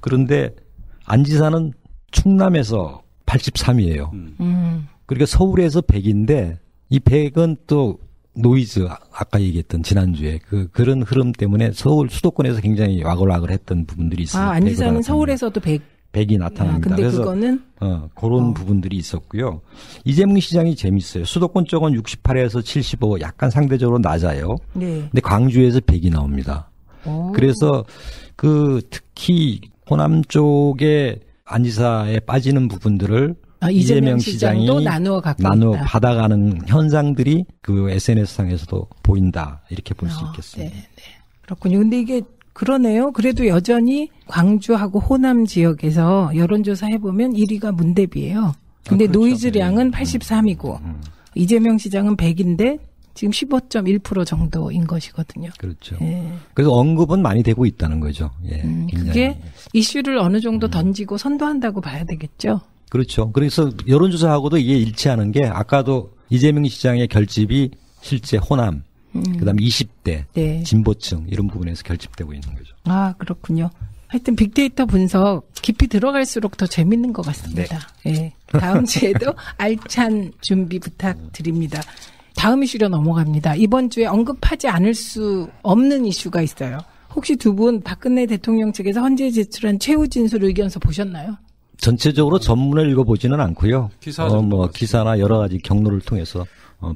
[0.00, 0.50] 그런데
[1.06, 1.72] 안 지사는
[2.10, 4.12] 충남에서 83이에요.
[4.12, 4.36] 음.
[4.40, 4.88] 음.
[5.06, 6.58] 그러니까 서울에서 100인데
[6.90, 7.98] 이 100은 또
[8.34, 14.42] 노이즈 아- 아까 얘기했던 지난주에 그 그런 흐름 때문에 서울 수도권에서 굉장히 와글와글했던 부분들이 있어요.
[14.44, 15.82] 아, 안 지사는 서울에서도 100.
[16.12, 16.88] 100이 아, 나타납니다.
[16.88, 18.54] 근데 그래서 그거는 어, 그런 어.
[18.54, 19.60] 부분들이 있었고요.
[20.04, 21.24] 이재명 시장이 재밌어요.
[21.24, 24.56] 수도권 쪽은 68에서 75 약간 상대적으로 낮아요.
[24.72, 25.00] 네.
[25.00, 26.70] 근데 광주에서 100이 나옵니다.
[27.06, 27.32] 오.
[27.32, 27.84] 그래서
[28.36, 35.72] 그 특히 호남 쪽에 안지사에 빠지는 부분들을 아, 이재명, 이재명 시장이 나누어 나누어.
[35.72, 39.62] 받아가는 현상들이 그 SNS상에서도 보인다.
[39.68, 40.74] 이렇게 볼수 아, 있겠습니다.
[40.74, 41.02] 네, 네.
[41.42, 41.78] 그렇군요.
[41.78, 43.12] 근데 이게 그러네요.
[43.12, 48.54] 그래도 여전히 광주하고 호남 지역에서 여론조사 해보면 1위가 문대비예요.
[48.88, 49.18] 근데 아, 그렇죠.
[49.18, 49.98] 노이즈량은 네.
[49.98, 51.00] 83이고 음.
[51.34, 52.78] 이재명 시장은 100인데
[53.14, 55.50] 지금 15.1% 정도인 것이거든요.
[55.58, 55.96] 그렇죠.
[56.00, 56.32] 예.
[56.54, 58.30] 그래서 언급은 많이 되고 있다는 거죠.
[58.50, 58.62] 예.
[58.62, 58.86] 음.
[58.94, 59.38] 그게
[59.72, 62.60] 이슈를 어느 정도 던지고 선도한다고 봐야 되겠죠.
[62.88, 63.30] 그렇죠.
[63.32, 68.82] 그래서 여론조사하고도 이게 일치하는 게 아까도 이재명 시장의 결집이 실제 호남,
[69.16, 69.22] 음.
[69.38, 70.62] 그다음에 20대 네.
[70.62, 72.74] 진보층 이런 부분에서 결집되고 있는 거죠.
[72.84, 73.70] 아, 그렇군요.
[74.06, 77.78] 하여튼 빅데이터 분석 깊이 들어갈수록 더 재밌는 것 같습니다.
[78.06, 78.32] 예.
[78.48, 81.80] 다음 주에도 알찬 준비 부탁드립니다.
[82.34, 83.54] 다음 이슈로 넘어갑니다.
[83.56, 86.78] 이번 주에 언급하지 않을 수 없는 이슈가 있어요.
[87.14, 91.36] 혹시 두 분 박근혜 대통령 측에서 헌재 제출한 최후 진술 의견서 보셨나요?
[91.78, 93.90] 전체적으로 전문을 읽어보지는 않고요.
[94.00, 94.68] 기사 어, 뭐.
[94.68, 96.46] 기사나 여러 가지 경로를 통해서 어,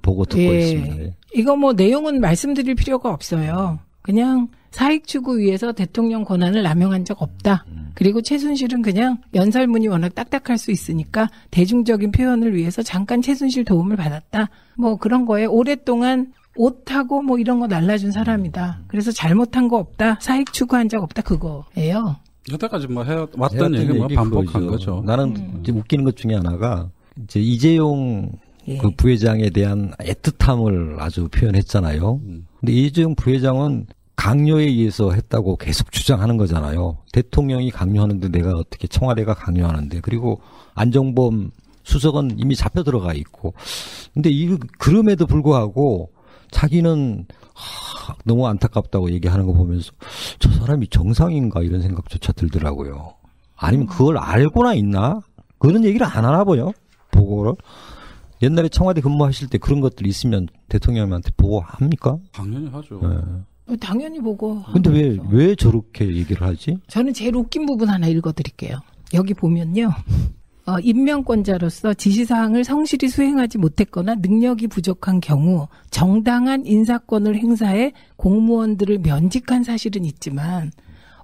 [0.03, 0.99] 보고 듣고 있습니다.
[1.01, 1.15] 예.
[1.35, 3.79] 이거 뭐 내용은 말씀드릴 필요가 없어요.
[4.03, 7.65] 그냥 사익 추구 위해서 대통령 권한을 남용한 적 없다.
[7.95, 14.51] 그리고 최순실은 그냥 연설문이 워낙 딱딱할 수 있으니까 대중적인 표현을 위해서 잠깐 최순실 도움을 받았다.
[14.77, 18.81] 뭐 그런 거에 오랫동안 옷하고 뭐 이런 거 날라준 사람이다.
[18.89, 20.19] 그래서 잘못한 거 없다.
[20.21, 21.23] 사익 추구한 적 없다.
[21.23, 22.17] 그거예요.
[22.53, 24.67] 여태까지 뭐 해 왔던 해왔던 얘기 뭐 반복한.
[24.67, 25.03] 거죠.
[25.07, 26.89] 나는 이제 웃기는 것 중에 하나가
[27.23, 28.31] 이제 이재용
[28.69, 28.79] 예.
[28.79, 32.21] 그 부회장에 대한 애틋함을 아주 표현했잖아요.
[32.25, 32.47] 음.
[32.61, 36.99] 근데 이재용 부회장은 강요에 의해서 했다고 계속 주장하는 거잖아요.
[37.13, 40.41] 대통령이 강요하는데 내가 어떻게 청와대가 강요하는데 그리고
[40.75, 41.51] 안정범
[41.83, 43.55] 수석은 이미 잡혀 들어가 있고
[44.15, 46.11] 근데 이 그럼에도 불구하고
[46.51, 49.93] 자기는 하, 너무 안타깝다고 얘기하는 거 보면서
[50.39, 53.15] 저 사람이 정상인가 이런 생각조차 들더라고요.
[53.57, 55.21] 아니면 그걸 알고나 있나?
[55.59, 56.73] 그런 얘기를 안 하나 보요.
[57.11, 57.55] 보고를.
[58.43, 62.19] 옛날에 청와대 근무하실 때 그런 것들 있으면 대통령한테 보고합니까?
[62.33, 63.01] 당연히 하죠.
[63.03, 63.73] 예.
[63.73, 64.63] 어, 당연히 보고.
[64.73, 66.79] 근데 왜, 왜 저렇게 얘기를 하지?
[66.89, 68.81] 저는 제일 웃긴 부분 하나 읽어드릴게요.
[69.15, 69.91] 여기 보면요.
[70.67, 80.05] 어, 임명권자로서 지시사항을 성실히 수행하지 못했거나 능력이 부족한 경우 정당한 인사권을 행사해 공무원들을 면직한 사실은
[80.07, 80.73] 있지만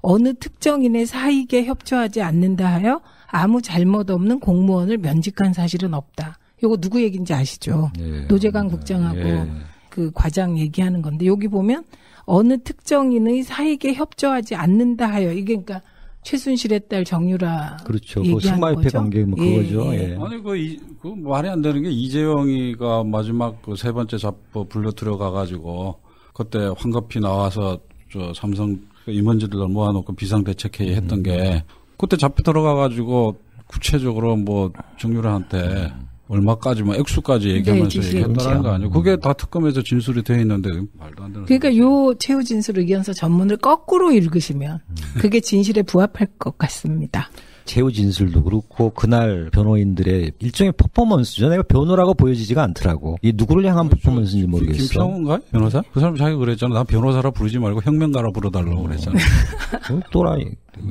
[0.02, 6.38] 어느 특정인의 사익에 협조하지 않는다 하여 아무 잘못 없는 공무원을 면직한 사실은 없다.
[6.62, 7.90] 요거 누구 얘기인지 아시죠?
[7.98, 8.20] 예.
[8.28, 9.48] 노재강 국장하고 예.
[9.88, 11.84] 그 과장 얘기하는 건데 여기 보면
[12.24, 15.82] 어느 특정인의 사익에 협조하지 않는다 하여 이게 그러니까
[16.22, 18.22] 최순실의 딸 정유라 그렇죠.
[18.22, 18.98] 그 승마협회 거죠?
[18.98, 19.94] 관계 뭐 예, 그거죠.
[19.94, 20.10] 예.
[20.12, 20.18] 예.
[20.20, 24.90] 아니 그, 이, 그 말이 안 되는 게 이재영이가 마지막 그 세 번째 잡고 불려
[24.92, 25.96] 들어가 가지고
[26.34, 27.78] 그때 황급히 나와서
[28.12, 31.64] 저 삼성 그 임원진들 모아놓고 비상대책회의 했던 게
[31.96, 35.90] 그때 잡혀 들어가 가지고 구체적으로 뭐 정유라한테
[36.30, 38.06] 얼마까지 뭐 액수까지 얘기하면서 네.
[38.06, 38.90] 얘기했다는 거 아니에요?
[38.90, 41.44] 그게 다 특검에서 진술이 돼 있는데 말도 안 되는.
[41.44, 44.78] 그러니까 요 최후 진술 의견서 전문을 거꾸로 읽으시면
[45.18, 47.30] 그게 진실에 부합할 것 같습니다.
[47.70, 51.48] 최후 진술도 그렇고 그날 변호인들의 일종의 퍼포먼스죠.
[51.50, 53.16] 내가 변호라고 보여지지가 않더라고.
[53.22, 54.76] 이 누구를 향한 퍼포먼스인지 모르겠어.
[54.88, 55.80] 김평훈가 변호사?
[55.92, 56.74] 그 사람 자기가 그랬잖아.
[56.74, 59.16] 나 변호사라 부르지 말고 혁명가라 부르달라고 그랬잖아.
[59.16, 60.46] 어, 또라이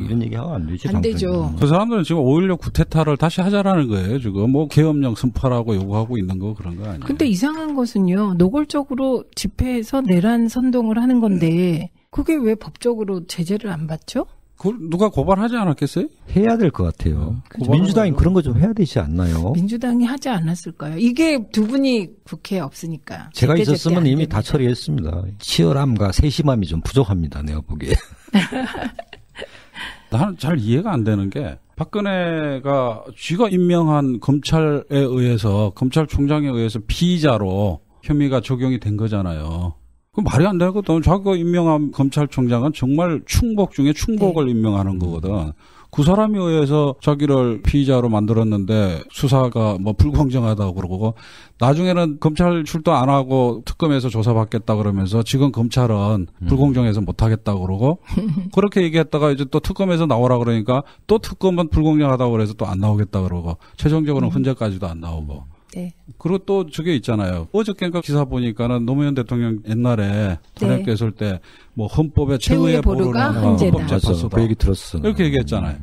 [0.05, 0.87] 이런 얘기 하면 안 되지.
[0.87, 1.11] 안 당연히.
[1.11, 1.53] 되죠.
[1.59, 4.49] 그 사람들은 지금 5.16 구테타를 다시 하자라는 거예요, 지금.
[4.49, 7.01] 뭐, 계엄령 선포라고 요구하고 있는 거 그런 거 아니에요?
[7.03, 8.35] 근데 이상한 것은요.
[8.35, 14.25] 노골적으로 집회에서 내란 선동을 하는 건데 그게 왜 법적으로 제재를 안 받죠?
[14.59, 16.07] 그걸 누가 고발하지 않았겠어요?
[16.35, 17.41] 해야 될 것 같아요.
[17.47, 17.71] 그죠.
[17.71, 19.51] 민주당이 그런 거 좀 해야 되지 않나요?
[19.53, 20.97] 민주당이 하지 않았을까요?
[20.97, 23.29] 이게 두 분이 국회에 없으니까.
[23.33, 24.35] 제가 제때 있었으면 안 이미 됩니다.
[24.35, 25.23] 다 처리했습니다.
[25.39, 27.41] 치열함과 세심함이 좀 부족합니다.
[27.41, 27.93] 내가 보기에.
[30.11, 38.41] 나는 잘 이해가 안 되는 게, 박근혜가 쥐가 임명한 검찰에 의해서, 검찰총장에 의해서 피의자로 혐의가
[38.41, 39.75] 적용이 된 거잖아요.
[40.13, 41.01] 그 말이 안 되거든.
[41.01, 45.51] 자기가 임명한 검찰총장은 정말 충복 중에 충복을 임명하는 거거든.
[45.91, 51.15] 그 사람에 의해서 자기를 피의자로 만들었는데 수사가 뭐 불공정하다고 그러고
[51.59, 57.97] 나중에는 검찰 출동 안 하고 특검에서 조사받겠다 그러면서 지금 검찰은 불공정해서 못 하겠다 그러고
[58.53, 63.57] 그렇게 얘기했다가 이제 또 특검에서 나오라 그러니까 또 특검은 불공정하다고 그래서 또 안 나오겠다 그러고
[63.77, 65.93] 최종적으로는 훈제까지도 안 나오고 네.
[66.17, 67.47] 그리고 또 저게 있잖아요.
[67.51, 71.39] 어저께인가 기사 보니까는 노무현 대통령 옛날에 탄핵 했을 때
[71.79, 73.77] 뭐 헌법의 최후의 보루가 헌재다.
[73.77, 74.35] 헌법재판소다.
[74.35, 74.97] 그 얘기 들었어.
[74.97, 75.77] 이렇게 얘기했잖아요.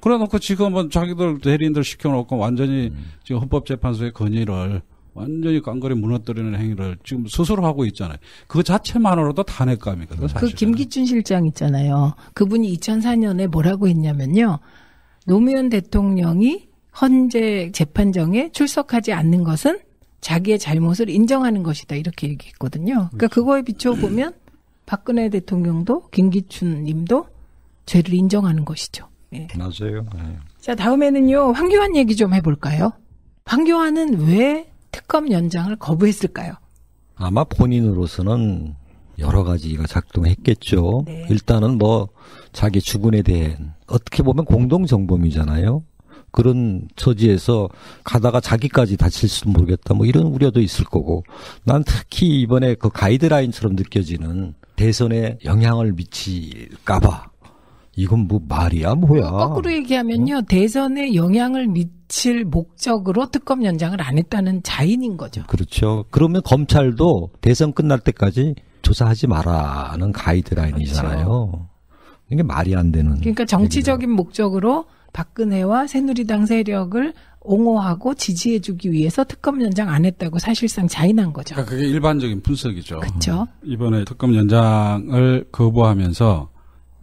[0.00, 2.92] 그래놓고 지금은 자기들 대리인들 시켜놓고 완전히
[3.24, 4.80] 지금 헌법재판소의 건의를
[5.14, 8.16] 완전히 깡그리 무너뜨리는 행위를 지금 스스로 하고 있잖아요.
[8.46, 10.20] 그 자체만으로도 탄핵감이거든요.
[10.26, 10.54] 그 사실은.
[10.54, 12.14] 김기춘 실장 있잖아요.
[12.34, 14.60] 그분이 2004년에 뭐라고 했냐면요.
[15.26, 16.68] 노무현 대통령이
[17.00, 19.80] 헌재 재판정에 출석하지 않는 것은
[20.20, 21.96] 자기의 잘못을 인정하는 것이다.
[21.96, 23.08] 이렇게 얘기했거든요.
[23.12, 24.32] 그러니까 그거에 비춰보면
[24.86, 27.26] 박근혜 대통령도 김기춘 님도
[27.86, 29.08] 죄를 인정하는 것이죠.
[29.34, 29.48] 예.
[29.56, 30.06] 맞아요.
[30.14, 30.38] 네.
[30.60, 31.52] 자, 다음에는요.
[31.52, 32.92] 황교안 얘기 좀 해볼까요?
[33.44, 36.54] 황교안은 왜 특검 연장을 거부했을까요?
[37.16, 38.74] 아마 본인으로서는
[39.18, 41.04] 여러 가지가 작동했겠죠.
[41.06, 41.26] 네.
[41.30, 42.08] 일단은 뭐
[42.52, 45.82] 자기 주군에 대한 어떻게 보면 공동 정범이잖아요.
[46.34, 47.68] 그런 처지에서
[48.02, 49.94] 가다가 자기까지 다칠 수도 모르겠다.
[49.94, 51.22] 뭐 이런 우려도 있을 거고.
[51.62, 57.30] 난 특히 이번에 그 가이드라인처럼 느껴지는 대선에 영향을 미칠까봐.
[57.94, 59.30] 이건 뭐 말이야 뭐야.
[59.30, 60.42] 거꾸로 얘기하면요.
[60.48, 65.44] 대선에 영향을 미칠 목적으로 특검 연장을 안 했다는 자인인 거죠.
[65.46, 66.04] 그렇죠.
[66.10, 71.68] 그러면 검찰도 대선 끝날 때까지 조사하지 마라는 가이드라인이잖아요.
[72.32, 73.20] 이게 말이 안 되는.
[73.20, 81.32] 그러니까 정치적인 목적으로 박근혜와 새누리당 세력을 옹호하고 지지해주기 위해서 특검 연장 안 했다고 사실상 자인한
[81.32, 81.54] 거죠.
[81.54, 83.00] 그러니까 그게 일반적인 분석이죠.
[83.00, 83.46] 그렇죠.
[83.62, 86.50] 이번에 특검 연장을 거부하면서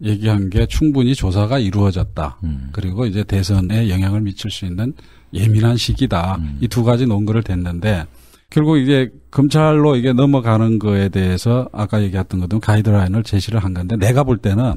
[0.02, 2.38] 얘기한 게 충분히 조사가 이루어졌다.
[2.44, 2.68] 음.
[2.72, 4.94] 그리고 이제 대선에 영향을 미칠 수 있는
[5.32, 6.36] 예민한 시기다.
[6.36, 6.58] 음.
[6.60, 8.04] 이두 가지 논거를 댔는데
[8.50, 14.24] 결국 이게 검찰로 이게 넘어가는 거에 대해서 아까 얘기했던 것도 가이드라인을 제시를 한 건데 내가
[14.24, 14.74] 볼 때는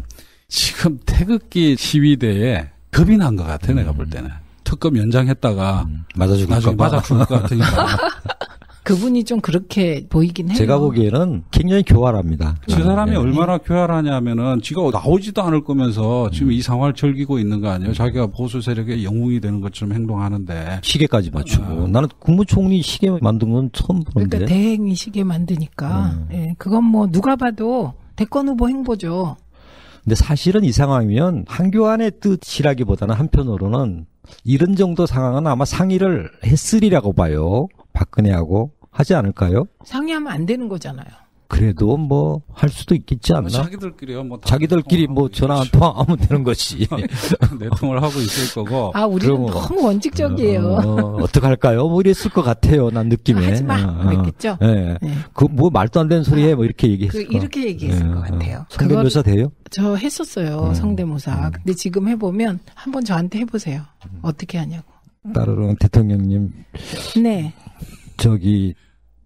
[0.48, 4.30] 지금 태극기 시위대에 겁이 난 것 같아 내가 볼 때는
[4.64, 6.84] 특검 연장했다가 음, 맞아 죽을까 나중에 봐.
[6.86, 7.68] 맞아 죽을 것 같으니까
[8.84, 10.56] 그분이 좀 그렇게 보이긴 해요.
[10.58, 12.56] 제가 보기에는 굉장히 교활합니다.
[12.68, 13.18] 저 사람이 네.
[13.18, 17.94] 얼마나 교활하냐면은 지가 나오지도 않을 거면서 지금 이 상황을 즐기고 있는 거 아니에요?
[17.94, 21.88] 자기가 보수 세력의 영웅이 되는 것처럼 행동하는데 시계까지 맞추고 아.
[21.90, 26.28] 나는 국무총리 시계 만든 건 처음 보는데 그러니까 대행이 시계 만드니까 음.
[26.32, 29.36] 예, 그건 뭐 누가 봐도 대권 후보 행보죠.
[30.06, 34.06] 근데 사실은 이 상황이면 한교안의 뜻이라기보다는 한편으로는
[34.44, 37.68] 이런 정도 상황은 아마 상의를 했으리라고 봐요.
[37.94, 39.66] 박근혜하고 하지 않을까요?
[39.84, 41.08] 상의하면 안 되는 거잖아요.
[41.48, 43.42] 그래도 뭐 할 수도 있겠지 않나?
[43.42, 44.24] 뭐 자기들끼리요.
[44.24, 46.88] 뭐다 자기들끼리 뭐 전화 한 통 하면 되는 거지.
[47.60, 48.92] 내통을 하고 있을 거고.
[48.94, 50.62] 아, 우리는 그러면- 너무 원칙적이에요.
[50.68, 51.88] 어, 어떡할까요?
[51.88, 52.90] 뭐 이랬을 것 같아요.
[52.90, 53.46] 난 느낌에.
[53.50, 53.82] 하지 마.
[53.82, 54.10] 어, 어.
[54.10, 54.58] 그랬겠죠?
[54.62, 54.98] 예.
[55.02, 55.14] 네.
[55.34, 56.56] 그뭐 말도 안 되는 소리 해.
[56.56, 57.38] 뭐 이렇게 그 얘기했을 거.
[57.38, 58.22] 이렇게 얘기했을 예, 것 어.
[58.22, 58.66] 같아요.
[58.70, 59.52] 성대묘사 돼요?
[59.72, 60.68] 저 했었어요.
[60.70, 60.74] 음.
[60.74, 61.48] 성대모사.
[61.48, 61.52] 음.
[61.52, 63.82] 근데 지금 해보면 한번 저한테 해보세요.
[64.22, 64.86] 어떻게 하냐고.
[65.34, 66.52] 따르릉 대통령님
[67.22, 67.52] 네.
[68.18, 68.74] 저기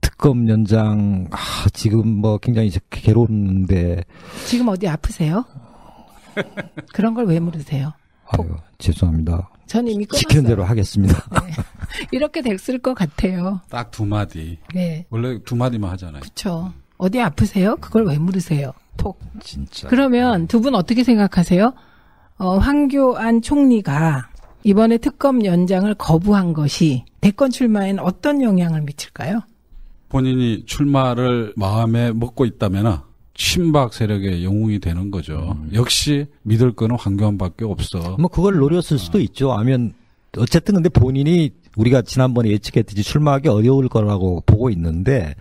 [0.01, 1.37] 특검 연장 아,
[1.73, 4.03] 지금 뭐 굉장히 괴로운데
[4.45, 5.45] 지금 어디 아프세요?
[6.93, 7.93] 그런 걸 왜 물으세요?
[8.31, 8.47] 아유
[8.77, 9.49] 죄송합니다.
[9.65, 10.69] 전 이미 시키는 대로 끊었어요.
[10.71, 11.23] 하겠습니다.
[12.11, 13.61] 이렇게 됐을 것 같아요.
[13.69, 14.57] 딱 두 마디.
[14.73, 15.05] 네.
[15.09, 16.21] 원래 두 마디만 하잖아요.
[16.21, 16.71] 그쵸.
[16.97, 17.75] 어디 아프세요?
[17.77, 18.73] 그걸 왜 물으세요?
[18.97, 19.19] 톡.
[19.41, 19.87] 진짜.
[19.87, 21.73] 그러면 두 분 어떻게 생각하세요?
[22.37, 24.29] 어, 황교안 총리가
[24.63, 29.41] 이번에 특검 연장을 거부한 것이 대권 출마에는 어떤 영향을 미칠까요?
[30.09, 33.01] 본인이 출마를 마음에 먹고 있다면
[33.35, 35.55] 친박 세력의 영웅이 되는 거죠.
[35.57, 35.69] 음.
[35.73, 38.17] 역시 믿을 거는 황교안밖에 없어.
[38.19, 39.53] 뭐 그걸 노렸을 수도 있죠.
[39.53, 39.93] 아니면
[40.37, 45.35] 어쨌든 근데 본인이 우리가 지난번에 예측했듯이 출마하기 어려울 거라고 보고 있는데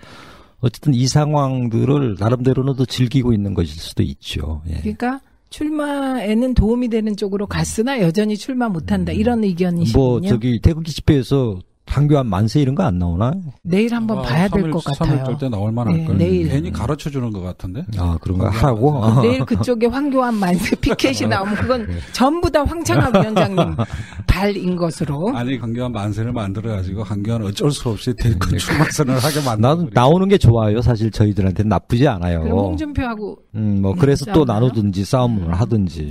[0.61, 4.63] 어쨌든 이 상황들을 나름대로는 또 즐기고 있는 것일 수도 있죠.
[4.69, 4.75] 예.
[4.75, 10.05] 그러니까 출마에는 도움이 되는 쪽으로 갔으나 여전히 출마 못한다 이런 의견이시군요.
[10.05, 11.59] 뭐 저기 태극기 집회에서
[11.89, 13.33] 황교안 만세 이런 거 안 나오나?
[13.63, 15.25] 내일 한번 봐야 될 것 같아요.
[15.25, 16.17] 3일 때 나올 만할 네, 걸.
[16.19, 16.49] 내일.
[16.49, 17.85] 괜히 가르쳐 주는 것 같은데.
[17.99, 19.21] 아 그런가 하라고?
[19.23, 23.77] 내일 그쪽에 황교안 만세 피켓이 나오면 그건 전부 다 황창학 위원장님
[24.27, 25.33] 발인 것으로.
[25.37, 29.61] 아니 황교안 만세를 만들어 가지고 황교안 어쩔 수 없이 대권 출마선을 하게 만든.
[29.61, 30.81] 나는 나오는 게 좋아요.
[30.83, 32.43] 사실 저희들한테 나쁘지 않아요.
[32.43, 34.61] 그럼 홍준표하고 음, 뭐 그래서 또 싸우나요?
[34.61, 36.11] 나누든지 싸움을 하든지.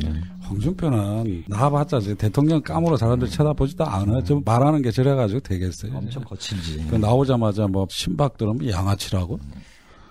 [0.49, 4.23] 홍준표는 나와봤자 이제 대통령 까무로 사람들 쳐다보지도 않아.
[4.23, 5.95] 좀 말하는 게 저래가지고 되겠어요.
[5.95, 6.85] 엄청 거칠지.
[6.89, 9.39] 그 나오자마자 뭐 신박들은 뭐 양아치라고?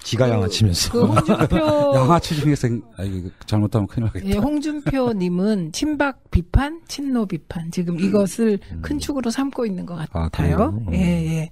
[0.03, 0.93] 지가 양아치면서.
[0.93, 1.57] 그 홍준표
[1.97, 4.26] 양아치 중에서 아 이거 잘못하면 큰일 나겠다.
[4.28, 10.07] 예, 홍준표님은 친박 비판, 친노 비판 지금 이것을 큰 축으로 삼고 있는 것 음.
[10.12, 10.57] 아, 같아요.
[10.57, 10.87] 그래요?
[10.93, 10.99] 예,
[11.39, 11.51] 예,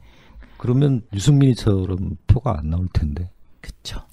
[0.57, 3.28] 그러면 유승민이처럼 표가 안 나올 텐데.
[3.61, 4.05] 그렇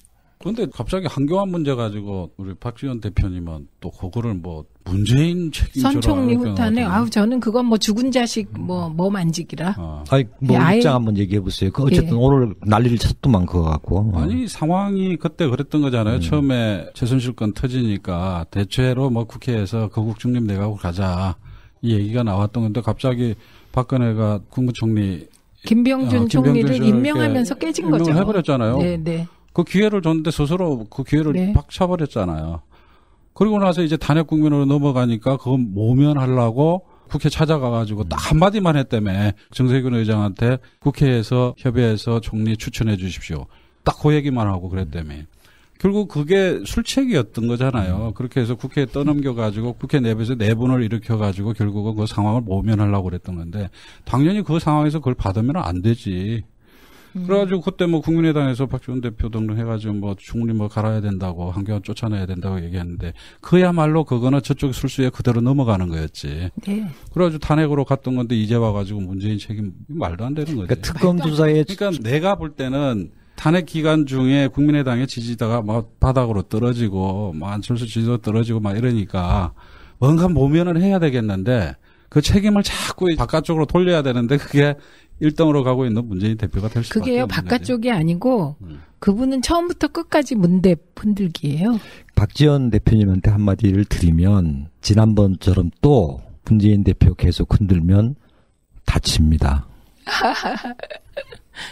[0.42, 0.52] 죠.
[0.52, 5.50] 그런데 갑자기 한교안 문제 가지고 우리 박지원 대표님은 또 그거를 뭐 문재인.
[5.80, 6.82] 선 총리 이렇게 후탄에.
[6.82, 9.76] 아우 저는 그건 뭐 죽은 자식 뭐뭐 만지기라.
[9.78, 10.04] 어.
[10.10, 11.70] 아이, 뭐, 예, 아예- 입장 한번 얘기해 보세요.
[11.70, 12.18] 그 어쨌든 예.
[12.20, 14.10] 오늘 난리를 쳤더만 그거 갖고.
[14.12, 14.18] 어.
[14.20, 16.20] 아니 상황이 그때 그랬던 거잖아요.
[16.20, 21.36] 처음에 최순실 건 터지니까 대체로 뭐 국회에서 거국 중립 내각으로 가자
[21.80, 23.34] 이 얘기가 나왔던 건데 갑자기
[23.72, 25.26] 박근혜가 국무총리
[25.64, 28.18] 김병준 어, 총리를 김병준 씨를 임명하면서 깨진 임명을 거죠.
[28.18, 28.78] 해버렸잖아요.
[28.78, 29.28] 네, 네.
[29.52, 31.52] 그 기회를 줬는데 스스로 그 기회를 네.
[31.52, 32.62] 팍 차버렸잖아요.
[33.34, 40.58] 그리고 나서 이제 단핵 국민으로 넘어가니까 그건 모면하려고 국회 찾아가가지고 딱 한마디만 했다며 정세균 의장한테
[40.80, 43.46] 국회에서 협의해서 총리 추천해 주십시오.
[43.84, 45.14] 딱 그 얘기만 하고 그랬다며.
[45.78, 48.12] 결국 그게 술책이었던 거잖아요.
[48.14, 53.68] 그렇게 해서 국회에 떠넘겨가지고 국회 내부에서 내분을 일으켜가지고 결국은 그 상황을 모면하려고 그랬던 건데
[54.04, 56.44] 당연히 그 상황에서 그걸 받으면 안 되지.
[57.16, 57.26] 음.
[57.26, 62.26] 그래가지고 그때 뭐 국민의당에서 박지원 대표 등등 해가지고 뭐 충분히 뭐 갈아야 된다고 한경원 쫓아내야
[62.26, 66.50] 된다고 얘기했는데 그야말로 그거는 저쪽 술수에 그대로 넘어가는 거였지.
[66.66, 66.88] 네.
[67.12, 70.66] 그래가지고 탄핵으로 갔던 건데 이제 와가지고 문재인 책임 말도 안 되는 거지.
[70.68, 77.32] 그러니까 특검 조사에 그러니까 내가 볼 때는 탄핵 기간 중에 국민의당의 지지자가 막 바닥으로 떨어지고
[77.34, 79.52] 막 안철수 지지도 떨어지고 막 이러니까
[79.98, 81.74] 뭔가 모면을 해야 되겠는데
[82.08, 84.74] 그 책임을 자꾸 바깥쪽으로 돌려야 되는데 그게
[85.22, 87.26] 1등으로 가고 있는 문재인 대표가 될 수밖에 그게요.
[87.26, 88.80] 바깥쪽이 아니고 음.
[88.98, 91.78] 그분은 처음부터 끝까지 문대 흔들기예요.
[92.14, 98.16] 박지원 대표님한테 한마디를 드리면 지난번처럼 또 문재인 대표 계속 흔들면
[98.84, 99.66] 다칩니다.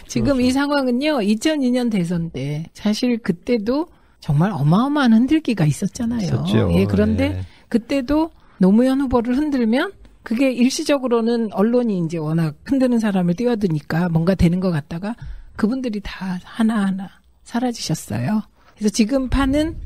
[0.07, 3.89] 지금 이 상황은요 2002년 대선 때 사실 그때도
[4.21, 6.21] 정말 어마어마한 흔들기가 있었잖아요.
[6.21, 6.71] 있었죠.
[6.75, 7.41] 예, 그런데 예.
[7.69, 9.93] 그때도 노무현 후보를 흔들면
[10.23, 15.15] 그게 일시적으로는 언론이 이제 워낙 흔드는 사람을 띄워드니까 뭔가 되는 것 같다가
[15.57, 17.09] 그분들이 다 하나하나
[17.45, 18.43] 사라지셨어요.
[18.77, 19.77] 그래서 지금 판은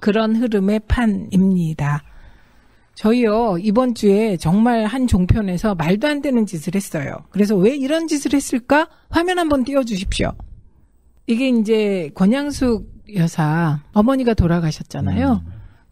[0.00, 2.02] 그런 흐름의 판입니다.
[2.94, 7.16] 저희요, 이번 주에 정말 한 종편에서 말도 안 되는 짓을 했어요.
[7.30, 8.88] 그래서 왜 이런 짓을 했을까?
[9.10, 10.32] 화면 한번 띄워주십시오.
[11.26, 15.42] 이게 이제 권양숙 여사 어머니가 돌아가셨잖아요.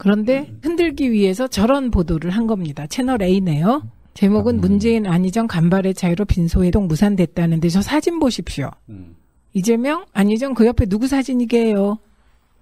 [0.03, 2.89] 그런데 흔들기 위해서 저런 보도를 한 겁니다.
[2.89, 3.89] 채널 A네요.
[4.15, 8.73] 제목은 문재인 안희정 간발의 차이로 빈소회동 무산됐다는데 저 사진 보십시오.
[8.89, 9.15] 음.
[9.53, 11.99] 이재명 안희정 그 옆에 누구 사진이게요?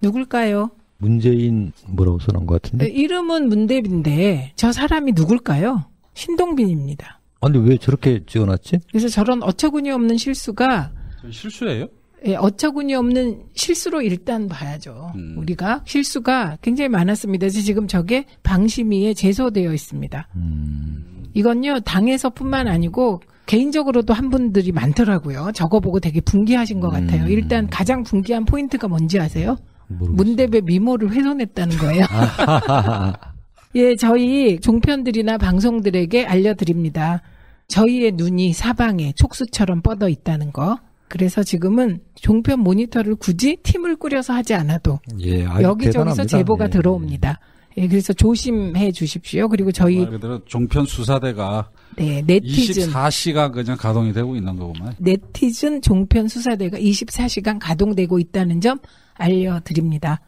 [0.02, 0.70] 누굴까요?
[0.98, 2.84] 문재인 뭐라고 써놓은 것 같은데?
[2.84, 5.86] 네, 이름은 문대빈데 저 사람이 누굴까요?
[6.12, 7.20] 신동빈입니다.
[7.40, 8.80] 아니 왜 저렇게 찍어놨지?
[8.90, 11.86] 그래서 저런 어처구니 없는 실수가 저 실수예요?
[12.26, 15.12] 예, 어처구니 없는 실수로 일단 봐야죠.
[15.14, 15.36] 음.
[15.38, 17.44] 우리가 실수가 굉장히 많았습니다.
[17.44, 20.28] 그래서 지금 저게 방심위에 제소되어 있습니다.
[20.36, 25.50] 음, 이건요 당에서뿐만 아니고 개인적으로도 한 분들이 많더라고요.
[25.54, 27.24] 저거 보고 되게 분개하신 것 같아요.
[27.24, 27.28] 음.
[27.28, 29.56] 일단 가장 분개한 포인트가 뭔지 아세요?
[29.88, 30.16] 모르겠어요.
[30.16, 32.04] 문대배 미모를 훼손했다는 거예요.
[33.76, 37.22] 예, 저희 종편들이나 방송들에게 알려드립니다.
[37.68, 40.78] 저희의 눈이 사방에 촉수처럼 뻗어 있다는 거.
[41.10, 46.24] 그래서 지금은 종편 모니터를 굳이 팀을 꾸려서 하지 않아도 예, 여기저기서 대단합니다.
[46.24, 46.70] 제보가 예.
[46.70, 47.40] 들어옵니다.
[47.78, 49.48] 예, 그래서 조심해 주십시오.
[49.48, 54.94] 그리고 저희 말 그대로 종편 수사대가 네, 네티즌 24시간 그냥 가동이 되고 있는 거구만.
[54.98, 58.78] 네티즌 종편 수사대가 24시간 가동되고 있다는 점
[59.14, 60.20] 알려드립니다.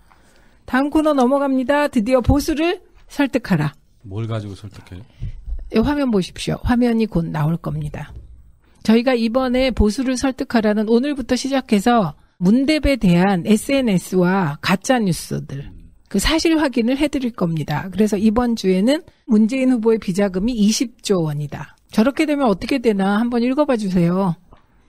[0.64, 1.88] 다음 코너 넘어갑니다.
[1.88, 3.72] 드디어 보수를 설득하라.
[4.02, 5.04] 뭘 가지고 설득해요?
[5.74, 6.58] 이 화면 보십시오.
[6.64, 8.12] 화면이 곧 나올 겁니다.
[8.82, 15.70] 저희가 이번에 보수를 설득하라는 오늘부터 시작해서 문대배에 대한 SNS와 가짜 뉴스들
[16.08, 17.88] 그 사실 확인을 해드릴 겁니다.
[17.90, 21.76] 그래서 이번 주에는 문재인 후보의 비자금이 20조 원이다.
[21.90, 24.34] 저렇게 되면 어떻게 되나 한번 읽어봐 주세요.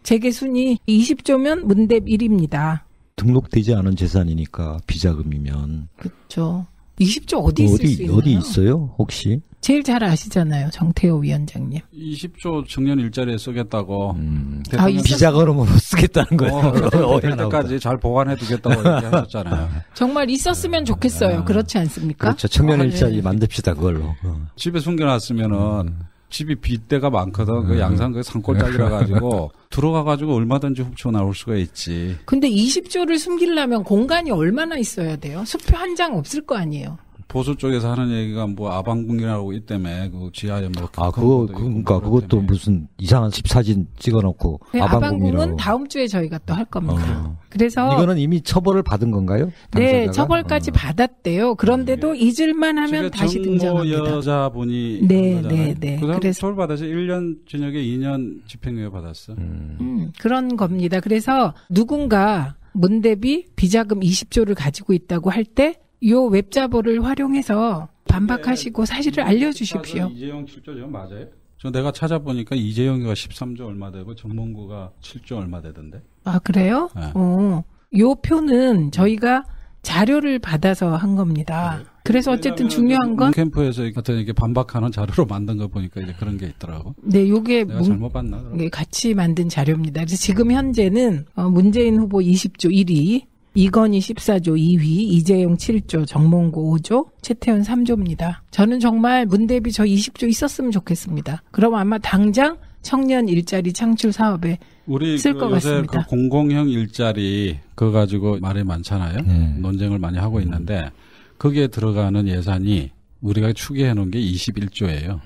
[0.04, 2.82] 재계 순위 20조면 문대 1입니다.
[3.16, 6.66] 등록되지 않은 재산이니까 비자금이면 그렇죠.
[7.00, 8.18] 20조 어디 있을 수 어디 있나요?
[8.18, 9.40] 어디 있어요 혹시?
[9.64, 10.70] 제일 잘 아시잖아요.
[10.72, 11.80] 정태호 위원장님.
[11.96, 14.12] 20조 청년 일자리에 쓰겠다고.
[14.18, 17.08] 음, 아, 비자금으로 쓰겠다는 거예요.
[17.08, 19.70] 어, 될 때까지 잘 보관해 두겠다고 얘기하셨잖아요.
[19.96, 21.46] 정말 있었으면 좋겠어요.
[21.46, 22.28] 그렇지 않습니까?
[22.28, 22.50] 그렇죠.
[22.50, 23.22] 청년 아, 일자리 네.
[23.22, 24.14] 만듭시다 그걸로.
[24.26, 24.48] 어.
[24.58, 25.96] 집에 숨겨놨으면은
[26.30, 27.64] 집이 빗대가 많거든.
[27.68, 27.80] 그 음.
[27.80, 32.18] 양산 그 산골짜기라 가지고 들어가 가지고 얼마든지 훔쳐 나올 수가 있지.
[32.26, 35.46] 근데 20조를 숨기려면 공간이 얼마나 있어야 돼요?
[35.46, 36.98] 수표 한 장 없을 거 아니에요.
[37.34, 42.42] 보수 쪽에서 하는 얘기가 뭐 아방궁이라고 있다며 그 지하에 뭐아큰 그거 그러니까 뭐 그것도.
[42.42, 45.58] 무슨 이상한 집 사진 찍어놓고 네, 아방궁은.
[45.58, 47.24] 다음 주에 저희가 또 할 겁니다.
[47.26, 47.38] 어.
[47.50, 49.52] 그래서 이거는 이미 처벌을 받은 건가요?
[49.76, 50.12] 네 당사자가?
[50.12, 50.74] 처벌까지 어.
[50.74, 51.56] 받았대요.
[51.56, 53.98] 그런데도 잊을만 하면 다시 등장합니다.
[54.12, 55.42] 여자분이 네.
[55.42, 55.98] 네, 네.
[56.00, 59.34] 그 그래서- 처벌 받아서 1년 징역에 2년 집행유예 받았어.
[59.34, 59.78] 음.
[59.82, 61.00] 음, 그런 겁니다.
[61.00, 70.10] 그래서 누군가 문대비 비자금 20조를 가지고 있다고 할 때 요 웹자보를 활용해서 반박하시고 사실을 알려주십시오.
[70.14, 71.28] 이재용 7조죠, 맞아요?
[71.58, 76.02] 저 내가 찾아보니까 이재용이가 13조 얼마 되고 정몽구가 7조 얼마 되던데.
[76.26, 76.90] 아, 그래요?
[76.96, 77.12] 네.
[77.16, 77.64] 어.
[77.98, 79.46] 요 표는 저희가
[79.82, 81.84] 자료를 받아서 한 겁니다.
[82.04, 86.48] 그래서 어쨌든 중요한 건, 캠프에서 어떤 이렇게 반박하는 자료로 만든 거 보니까 이제 그런 게
[86.48, 86.96] 있더라고.
[87.02, 88.42] 네, 요게 내가 문, 잘못 봤나?
[88.42, 88.60] 그럼?
[88.62, 90.02] 예, 같이 만든 자료입니다.
[90.02, 93.26] 그래서 지금 현재는 어, 문재인 후보 20조 1위,
[93.56, 98.38] 이건희 14조 2위, 이재용 7조, 정몽구 5조, 최태원 3조입니다.
[98.52, 101.44] 저는 정말 문 대비 저 20조 있었으면 좋겠습니다.
[101.52, 106.04] 그럼 아마 당장 청년 일자리 창출 사업에 우리 쓸그것 같습니다.
[106.04, 109.22] 그 공공형 일자리 그거 가지고 말이 많잖아요.
[109.22, 109.56] 네.
[109.60, 110.90] 논쟁을 많이 하고 있는데
[111.38, 112.92] 거기에 들어가는 예산이
[113.22, 115.20] 우리가 추계해 놓은 게 21조예요.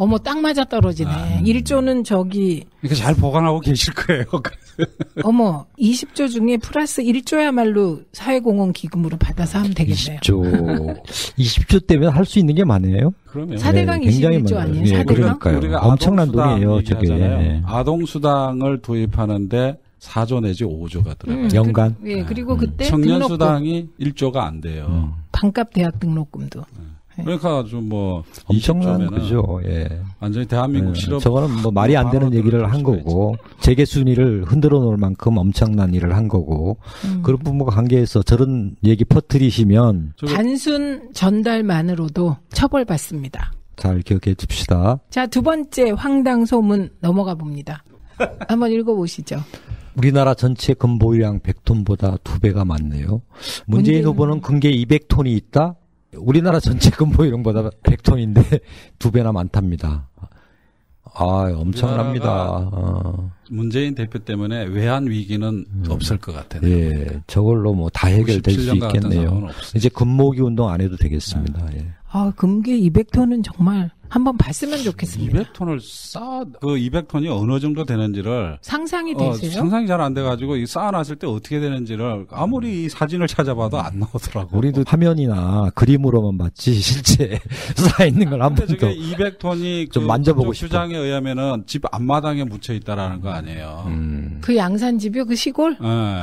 [0.00, 1.10] 어머 딱 맞아 떨어지네.
[1.10, 1.40] 아.
[1.42, 4.24] 1조는 저기 이렇게 잘 보관하고 계실 거예요.
[5.24, 10.20] 어머 20조 중에 플러스 1조야말로 사회공헌 기금으로 받아서 하면 되겠네요.
[10.20, 11.02] 20조
[11.36, 13.12] 20조 때문에 할수 있는 게 많네요.
[13.26, 14.68] 그러면 사대강 21조 많아요.
[14.70, 14.84] 아니에요?
[14.84, 15.06] 예, 사대강?
[15.16, 15.56] 그러니까요.
[15.58, 17.08] 우리가 엄청난 아동수당 돈이에요, 저게.
[17.18, 17.62] 예.
[17.66, 21.44] 아동 수당을 도입하는데 4조 내지 5조가 들어가요.
[21.44, 21.96] 음, 연간?
[22.00, 24.86] 그, 예, 그리고 그때 등록금, 청년수당이 1조가 안 돼요.
[24.90, 25.10] 음.
[25.32, 26.62] 반값 대학 등록금도.
[27.22, 29.60] 그러니까 좀 뭐 엄청난 20조면은 거죠.
[29.66, 29.88] 예.
[30.20, 34.78] 완전히 대한민국 예, 실업 저거는 뭐 말이 안 되는 얘기를 한 거고 재계 순위를 흔들어
[34.80, 37.22] 놓을 만큼 엄청난 일을 한 거고 음.
[37.22, 43.52] 그런 부분과 관계해서 저런 얘기 퍼뜨리시면 단순 전달만으로도 처벌받습니다.
[43.76, 44.98] 잘 기억해 둡시다.
[45.08, 47.84] 자, 두 번째 황당 소문 넘어가 봅니다.
[48.48, 49.36] 한번 읽어 보시죠.
[49.96, 53.22] 우리나라 전체 금보유량 100톤보다 두 배가 많네요.
[53.66, 55.74] 문재인 문재인- 후보는 금계 200톤이 있다?
[56.16, 58.60] 우리나라 전체 금보유량보다 100톤인데
[58.98, 60.08] 두 배나 많답니다.
[61.14, 62.68] 아, 엄청납니다.
[62.70, 66.60] 어, 문재인 대표 때문에 외환 위기는 없을 것 같아요.
[66.70, 69.48] 예, 저걸로 뭐 다 해결될 수 97년과 같은 있겠네요.
[69.74, 71.66] 이제 금모기 운동 안 해도 되겠습니다.
[71.70, 71.78] 네.
[71.78, 71.86] 예.
[72.10, 75.38] 아, 금괴 200톤은 정말 한번 봤으면 좋겠습니다.
[75.52, 79.52] 200톤을 쌓, 그 200톤이 어느 정도 되는지를 상상이 어, 되세요?
[79.52, 84.56] 상상이 잘 안 돼가지고 이 쌓아놨을 때 어떻게 되는지를 아무리 이 사진을 찾아봐도 안 나오더라고.
[84.56, 87.38] 우리도 화면이나 그림으로만 봤지 실제
[87.74, 90.68] 쌓여 있는 걸 한 번도 저게 200톤이 좀 만져보고 싶어.
[90.68, 93.84] 주장에 의하면은 집 앞마당에 묻혀 있다라는 거 아니에요.
[93.88, 94.38] 음.
[94.40, 95.24] 그 양산집이요?
[95.26, 95.76] 그 시골?
[95.82, 96.22] 예.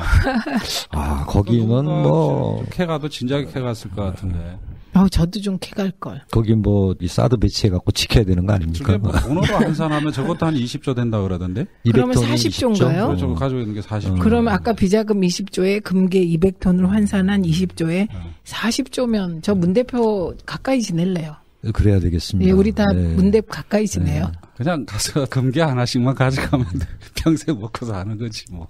[0.91, 4.57] 아 거기는 뭐 캐가도 진작에 캐갔을 것 같은데.
[4.95, 6.21] 어, 저도 좀 캐갈 걸.
[6.31, 8.97] 거기 뭐 이 사드 배치해갖고 지켜야 되는 거 아닙니까?
[8.97, 11.65] 뭐 돈으로 환산하면 저것도 한 20조 된다 그러던데.
[11.91, 13.09] 그러면 200톤이 40조 인가요?
[13.09, 13.17] 음.
[13.17, 14.07] 저거 가지고 있는 게 40조.
[14.11, 14.19] 음.
[14.19, 18.07] 그러면 아까 비자금 20조에 금괴 200톤을 환산한 20조에
[18.45, 21.35] 40조면 저 문 대표 가까이 지낼래요.
[21.73, 22.47] 그래야 되겠습니다.
[22.47, 23.01] 예, 우리 다 네.
[23.15, 24.31] 문 대표 가까이 지내요.
[24.55, 26.85] 그냥 가서 금괴 하나씩만 가져가면 돼.
[27.15, 28.67] 평생 먹고 사는 거지 뭐.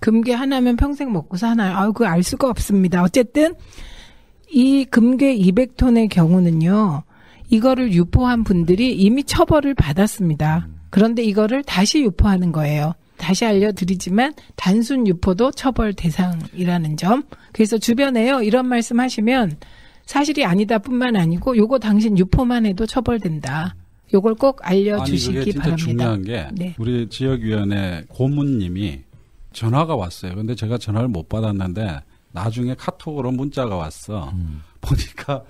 [0.00, 1.76] 금괴 하나면 평생 먹고 사나요?
[1.76, 3.02] 아유, 그거 알 수가 없습니다.
[3.02, 3.54] 어쨌든
[4.50, 7.02] 이 금괴 200톤의 경우는요.
[7.50, 10.68] 이거를 유포한 분들이 이미 처벌을 받았습니다.
[10.90, 12.94] 그런데 이거를 다시 유포하는 거예요.
[13.16, 17.24] 다시 알려드리지만 단순 유포도 처벌 대상이라는 점.
[17.52, 19.56] 그래서 주변에요 이런 말씀 하시면
[20.04, 23.74] 사실이 아니다 뿐만 아니고 요거 당신 유포만 해도 처벌된다.
[24.14, 25.86] 요걸 꼭 아니 알려주시기 그게 진짜 바랍니다.
[25.86, 26.74] 중요한 게 네.
[26.78, 29.00] 우리 지역위원회 고문님이
[29.52, 30.34] 전화가 왔어요.
[30.34, 32.00] 근데 제가 전화를 못 받았는데
[32.36, 34.30] 나중에 카톡으로 문자가 왔어.
[34.34, 34.62] 음.
[34.80, 35.42] 보니까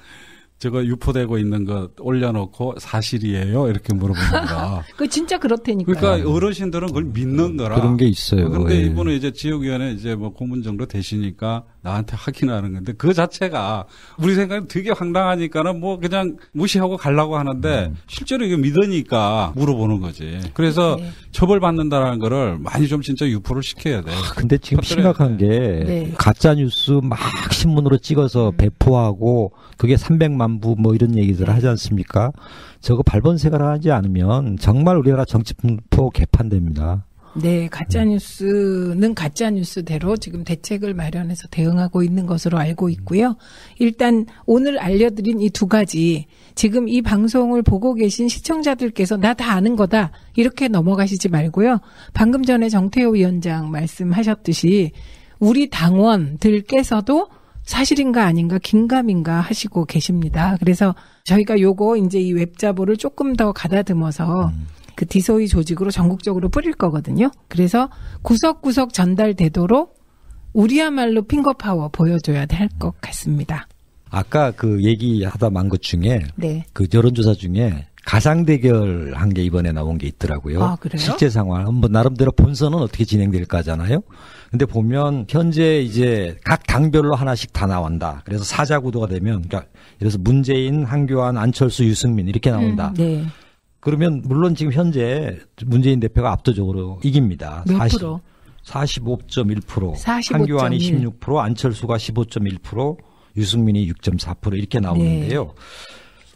[0.59, 4.83] 저거 유포되고 있는 거 올려놓고 사실이에요 이렇게 물어보는 거.
[4.97, 5.97] 그 진짜 그렇다니까요.
[5.97, 7.77] 그러니까 어르신들은 그걸 믿는 거라.
[7.77, 8.49] 그런 게 있어요.
[8.51, 8.81] 근데 예.
[8.87, 13.85] 이분은 이제 지역위원회 이제 뭐 고문 정도 되시니까 나한테 확인하는 건데 그 자체가
[14.19, 17.97] 우리 생각에 되게 황당하니까는 뭐 그냥 무시하고 가려고 하는데 음.
[18.09, 20.41] 실제로 이거 믿으니까 물어보는 거지.
[20.53, 21.11] 그래서 네.
[21.31, 24.11] 처벌받는다라는 거를 많이 좀 진짜 유포를 시켜야 돼.
[24.37, 26.13] 근데 지금 심각한 게 네.
[26.19, 27.19] 가짜 뉴스 막
[27.53, 32.33] 신문으로 찍어서 배포하고 그게 300만 부 뭐 이런 얘기들 하지 않습니까?
[32.81, 37.05] 저거 발본색을 하지 않으면 정말 우리나라 정치 분포 개판됩니다.
[37.43, 43.37] 네, 가짜 뉴스는 가짜 뉴스대로 지금 대책을 마련해서 대응하고 있는 것으로 알고 있고요.
[43.79, 49.77] 일단 오늘 알려드린 이 두 가지 지금 이 방송을 보고 계신 시청자들께서 나 다 아는
[49.77, 51.81] 거다 이렇게 넘어가시지 말고요.
[52.15, 54.93] 방금 전에 정태호 위원장 말씀하셨듯이
[55.39, 57.29] 우리 당원들께서도
[57.65, 60.57] 사실인가 아닌가 긴가민가 하시고 계십니다.
[60.59, 64.53] 그래서 저희가 요거 이제 이 웹자보를 조금 더 가다듬어서
[64.97, 67.31] 그 디소이 조직으로 전국적으로 뿌릴 거거든요.
[67.49, 67.89] 그래서
[68.23, 69.95] 구석구석 전달되도록
[70.53, 73.69] 우리야말로 finger power 보여줘야 될것 같습니다.
[74.11, 76.65] 아까 그 얘기하다 만 것 중에 네.
[76.73, 80.63] 그 여론조사 중에 가상 대결 한 게 이번에 나온 게 있더라고요.
[80.63, 80.99] 아, 그래요?
[80.99, 81.75] 실제 상황.
[81.75, 84.01] 뭐 나름대로 본선은 어떻게 진행될까잖아요.
[84.51, 88.23] 근데 보면 현재 이제 각 당별로 하나씩 다 나온다.
[88.25, 89.69] 그래서 사자 구도가 되면 그러니까
[89.99, 92.89] 그래서 문재인, 한교안, 안철수, 유승민 이렇게 나온다.
[92.91, 93.25] 음, 네.
[93.81, 97.65] 그러면 물론 지금 현재 문재인 대표가 압도적으로 이깁니다.
[97.67, 98.21] 몇 40 프로?
[98.65, 100.33] 45.1%, 45.1.
[100.33, 102.97] 한교안이 16%, 안철수가 15.1%,
[103.37, 105.45] 유승민이 6.4% 이렇게 나오는데요.
[105.45, 105.51] 네.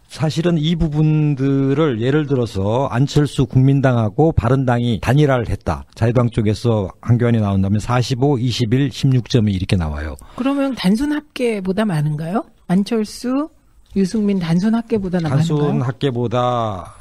[0.07, 5.85] 사실은 이 부분들을 예를 들어서 안철수 국민당하고 바른당이 단일화를 했다.
[5.95, 10.17] 자유당 쪽에서 한교안이 나온다면 45, 21, 16.2 이렇게 나와요.
[10.35, 12.45] 그러면 단순 합계보다 많은가요?
[12.67, 13.51] 안철수,
[13.95, 15.37] 유승민 단순 합계보다 많은가요?
[15.37, 17.00] 단순 합계보다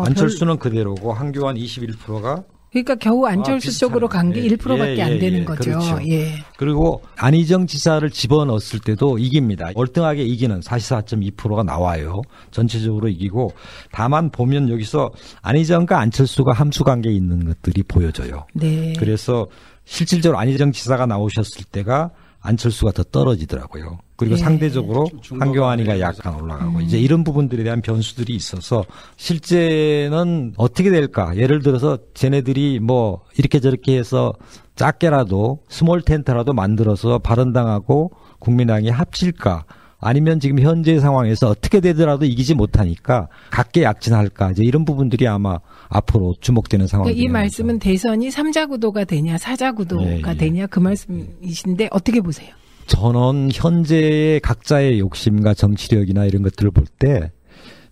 [0.00, 3.88] 어, 안철수는 그대로고 한교안 21%가 그러니까 겨우 안철수 비슷하네.
[3.88, 5.70] 쪽으로 간게 예, 1%밖에 예, 안 예, 되는 예, 거죠.
[5.72, 5.98] 그렇죠.
[6.08, 6.34] 예.
[6.56, 9.70] 그리고 안희정 지사를 집어넣었을 때도 이깁니다.
[9.74, 12.22] 월등하게 이기는 44.2%가 나와요.
[12.52, 13.52] 전체적으로 이기고
[13.90, 15.10] 다만 보면 여기서
[15.42, 18.46] 안희정과 안철수가 함수 관계에 있는 것들이 보여져요.
[18.54, 18.92] 네.
[18.98, 19.48] 그래서
[19.84, 23.98] 실질적으로 안희정 지사가 나오셨을 때가 안철수가 더 떨어지더라고요.
[24.20, 24.38] 그리고 예.
[24.38, 25.08] 상대적으로
[25.40, 26.04] 황교안이가 되죠.
[26.04, 26.82] 약간 올라가고 음.
[26.82, 28.84] 이제 이런 부분들에 대한 변수들이 있어서
[29.16, 31.34] 실제는 어떻게 될까?
[31.38, 34.34] 예를 들어서 쟤네들이 뭐 이렇게 저렇게 해서
[34.76, 38.10] 작게라도 small tent라도 만들어서 바른당하고
[38.40, 39.64] 국민당이 합칠까?
[40.02, 44.50] 아니면 지금 현재 상황에서 어떻게 되더라도 이기지 못하니까 각개 약진할까?
[44.50, 45.58] 이제 이런 부분들이 아마
[45.88, 50.34] 앞으로 주목되는 상황이 그러니까 이 말씀은 대선이 삼자 구도가 되냐 사자 구도가 예, 예.
[50.36, 52.59] 되냐 그 말씀이신데 어떻게 보세요?
[53.00, 57.30] 저는 현재의 각자의 욕심과 정치력이나 이런 것들을 볼 때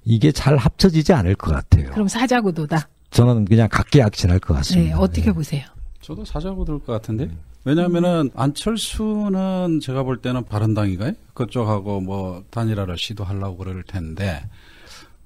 [0.05, 1.91] 이게 잘 합쳐지지 않을 것 같아요.
[1.93, 2.89] 그럼 사자 구도다.
[3.11, 4.99] 저는 그냥 각계약진할 것 네, 같습니다.
[4.99, 5.65] 어떻게 보세요?
[6.01, 7.31] 저도 사자고 들것 같은데.
[7.65, 11.13] 왜냐하면은 안철수는 제가 볼 때는 바른당인가요?
[11.35, 14.43] 그쪽하고 뭐 단일화를 시도하려고 그럴 텐데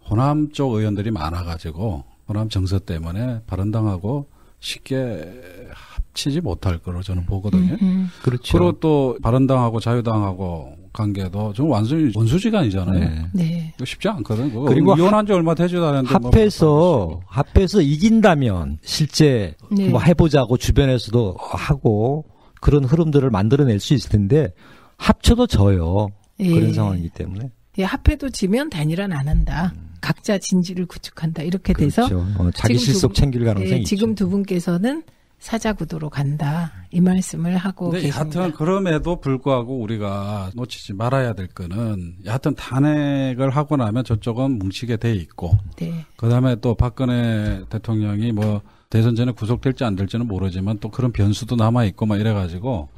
[0.05, 4.29] 호남 쪽 의원들이 많아가지고 호남 정서 때문에 바른당하고
[4.61, 5.41] 쉽게
[5.73, 7.77] 합 치지 못할 거로 저는 보거든요.
[7.81, 8.59] 음, 그렇죠.
[8.59, 13.01] 그리고 또 바른당하고 자유당하고 관계도 좀 완전히 원수지간이잖아요.
[13.01, 13.27] 네.
[13.33, 13.75] 네.
[13.83, 14.51] 쉽지 않거든.
[14.51, 19.89] 그거 그리고 이혼한 지 얼마 되지도 않았는데 뭐 합해서 합해서 이긴다면 실제 네.
[19.89, 22.27] 뭐 해보자고 주변에서도 하고
[22.61, 24.53] 그런 흐름들을 만들어낼 수 있을 텐데
[24.99, 26.09] 합쳐도 져요.
[26.41, 26.51] 예.
[26.53, 27.51] 그런 상황이기 때문에.
[27.79, 29.73] 예, 합해도 지면 단일화는 안 한다.
[30.03, 31.43] 각자 진지를 구축한다.
[31.43, 32.27] 이렇게 돼서 그렇죠.
[32.39, 33.89] 어, 자기 실속 두 분- 챙길 가능성이 예, 있죠.
[33.89, 35.03] 지금 두 분께서는
[35.43, 36.71] 사자 구도로 간다.
[36.93, 38.17] 이 말씀을 하고 계십니다.
[38.17, 45.13] 여하튼 그럼에도 불구하고 우리가 놓치지 말아야 될 거는 여하튼 탄핵을 하고 나면 저쪽은 뭉치게 돼
[45.15, 46.07] 있고 네.
[46.17, 51.87] 그다음에 또 박근혜 대통령이 뭐 대선 전에 구속될지 안 될지는 모르지만 또 그런 변수도 남아
[51.87, 52.89] 있고 막 이래 가지고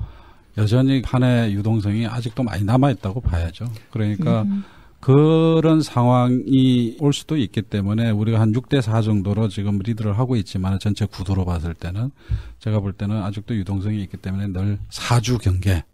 [0.59, 3.65] 여전히 판의 유동성이 아직도 많이 남아 있다고 봐야죠.
[3.91, 4.65] 그러니까 음.
[5.05, 10.79] 그런 상황이 올 수도 있기 때문에 우리가 한 6대 4 정도로 지금 리드를 하고 있지만
[10.79, 12.11] 전체 구도로 봤을 때는
[12.59, 15.85] 제가 볼 때는 아직도 유동성이 있기 때문에 늘 사주 경계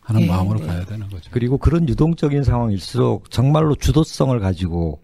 [0.00, 0.68] 하는 네, 마음으로 네.
[0.68, 1.28] 가야 되는 거죠.
[1.32, 5.02] 그리고 그런 유동적인 상황일수록 정말로 주도성을 가지고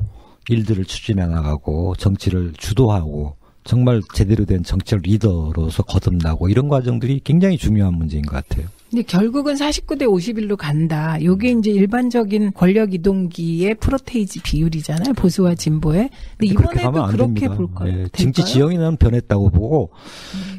[0.48, 7.92] 일들을 추진해 나가고 정치를 주도하고 정말 제대로 된 정치적 리더로서 거듭나고 이런 과정들이 굉장히 중요한
[7.92, 8.66] 문제인 것 같아요.
[8.93, 11.16] 근데 결국은 49대 51로 간다.
[11.22, 15.14] 요게 이제 일반적인 권력 이동기의 프로테이지 비율이잖아요.
[15.14, 16.11] 보수와 진보의.
[16.36, 17.57] 근데 그렇게 이번에도 가면 안 그렇게 됩니다.
[17.57, 17.88] 볼까요?
[17.88, 18.09] 예, 될까요?
[18.12, 19.93] 정치 지형이는 변했다고 보고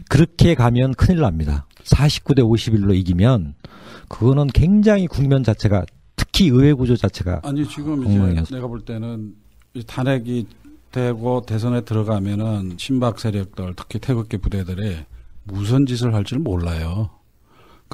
[0.10, 1.68] 그렇게 가면 큰일 납니다.
[1.84, 3.54] 49대 51로 이기면
[4.08, 8.56] 그거는 굉장히 국면 자체가 특히 의회 구조 자체가 아니 지금 이제.
[8.56, 9.36] 내가 볼 때는
[9.76, 10.48] 이 탄핵이
[10.92, 14.98] 되고 대선에 들어가면은 신박 세력들 특히 태극기 부대들이
[15.44, 17.12] 무슨 짓을 할지를 몰라요.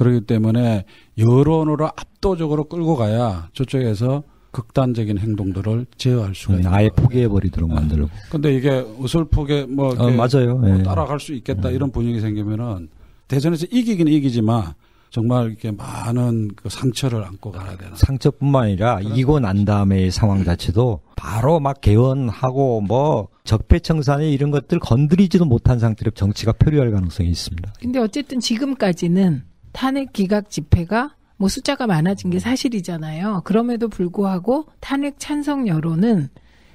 [0.00, 0.86] 그렇기 때문에
[1.18, 6.96] 여론으로 압도적으로 끌고 가야 저쪽에서 극단적인 행동들을 제어할 수가 있는 음, 아예 거예요.
[6.96, 8.08] 포기해 버리도록 만들고.
[8.30, 10.56] 근데 이게 어설프게 뭐 어, 맞아요.
[10.56, 10.82] 뭐 예.
[10.82, 12.88] 따라갈 수 있겠다 이런 분위기 생기면은
[13.28, 14.72] 대선에서 이기긴 이기지만
[15.10, 17.94] 정말 이렇게 많은 그 상처를 안고 가야 되는.
[17.94, 25.44] 상처뿐만 아니라 이기고 난 다음의 상황 자체도 바로 막 개헌하고 뭐 적폐청산에 이런 것들 건드리지도
[25.44, 27.74] 못한 상태로 정치가 표류할 가능성이 있습니다.
[27.80, 33.42] 근데 어쨌든 지금까지는 탄핵 기각 집회가 뭐 숫자가 많아진 게 사실이잖아요.
[33.44, 36.28] 그럼에도 불구하고 탄핵 찬성 여론은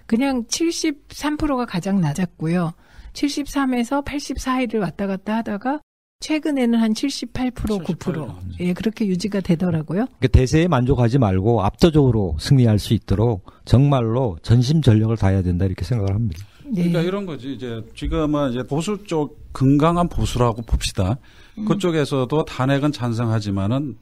[0.08, 2.74] 그냥 73%가 가장 낮았고요.
[3.14, 5.82] 73에서 84일을 왔다 갔다 하다가
[6.20, 8.00] 최근에는 한 78%, 9%.
[8.00, 8.36] 78%.
[8.60, 10.06] 예, 그렇게 유지가 되더라고요.
[10.06, 16.16] 그러니까 대세에 만족하지 말고 압도적으로 승리할 수 있도록 정말로 전심 전력을 다해야 된다 이렇게 생각을
[16.16, 16.44] 합니다.
[16.76, 16.84] 예.
[16.84, 17.54] 그러니까 이런 거지.
[17.54, 21.18] 이제 지금은 이제 보수 쪽 건강한 보수라고 봅시다.
[21.58, 21.66] 음.
[21.66, 23.98] 그쪽에서도 탄핵은 찬성하지만은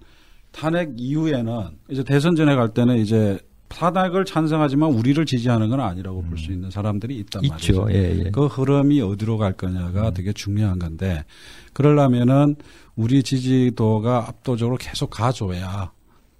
[0.52, 3.40] 탄핵 이후에는 이제 대선 전에 갈 때는 이제
[3.70, 7.74] 탄핵을 찬성하지만 우리를 지지하는 건 아니라고 볼수 있는 사람들이 있단 말이죠.
[7.74, 7.88] 있죠.
[7.92, 8.32] 예, 예.
[8.32, 11.26] 그 흐름이 어디로 갈 거냐가 되게 중요한 건데
[11.74, 12.56] 그러려면은
[12.96, 15.92] 우리 지지도가 압도적으로 계속 가져야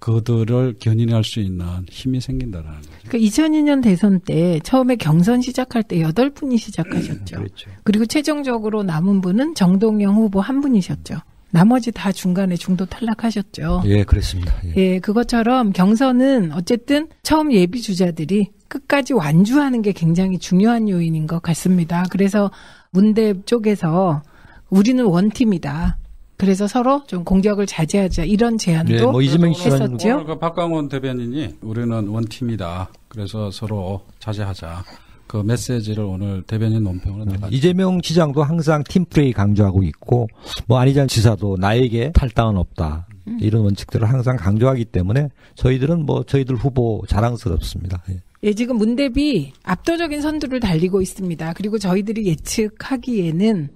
[0.04, 2.90] 그들을 견인할 수 있는 힘이 생긴다라는 거죠.
[3.08, 7.36] 그러니까 2002년 대선 때 처음에 경선 시작할 때 8분이 시작하셨죠.
[7.40, 7.70] 그렇죠.
[7.84, 11.16] 그리고 최종적으로 남은 분은 정동영 후보 한 분이셨죠.
[11.50, 13.84] 나머지 다 중간에 중도 탈락하셨죠.
[13.86, 14.52] 예, 그렇습니다.
[14.66, 14.72] 예.
[14.76, 22.04] 예, 그것처럼 경선은 어쨌든 처음 예비 주자들이 끝까지 완주하는 게 굉장히 중요한 요인인 것 같습니다.
[22.10, 22.50] 그래서
[22.90, 24.22] 문대 쪽에서
[24.68, 25.96] 우리는 원팀이다.
[26.44, 30.08] 그래서 서로 좀 공격을 자제하자 이런 제안도 예, 뭐 이재명 했었죠.
[30.08, 32.90] 오늘 그 박광원 대변인이 우리는 원팀이다.
[33.08, 34.84] 그래서 서로 자제하자.
[35.26, 40.28] 그 메시지를 오늘 대변인 논평으로 내가 이재명 시장도 항상 팀플레이 강조하고 있고
[40.66, 43.06] 뭐 안희정 지사도 나에게 탈당은 없다.
[43.40, 48.02] 이런 원칙들을 항상 강조하기 때문에 저희들은 뭐 저희들 후보 자랑스럽습니다.
[48.10, 48.20] 예.
[48.42, 51.54] 예, 지금 문대비 압도적인 선두를 달리고 있습니다.
[51.54, 53.70] 그리고 저희들이 예측하기에는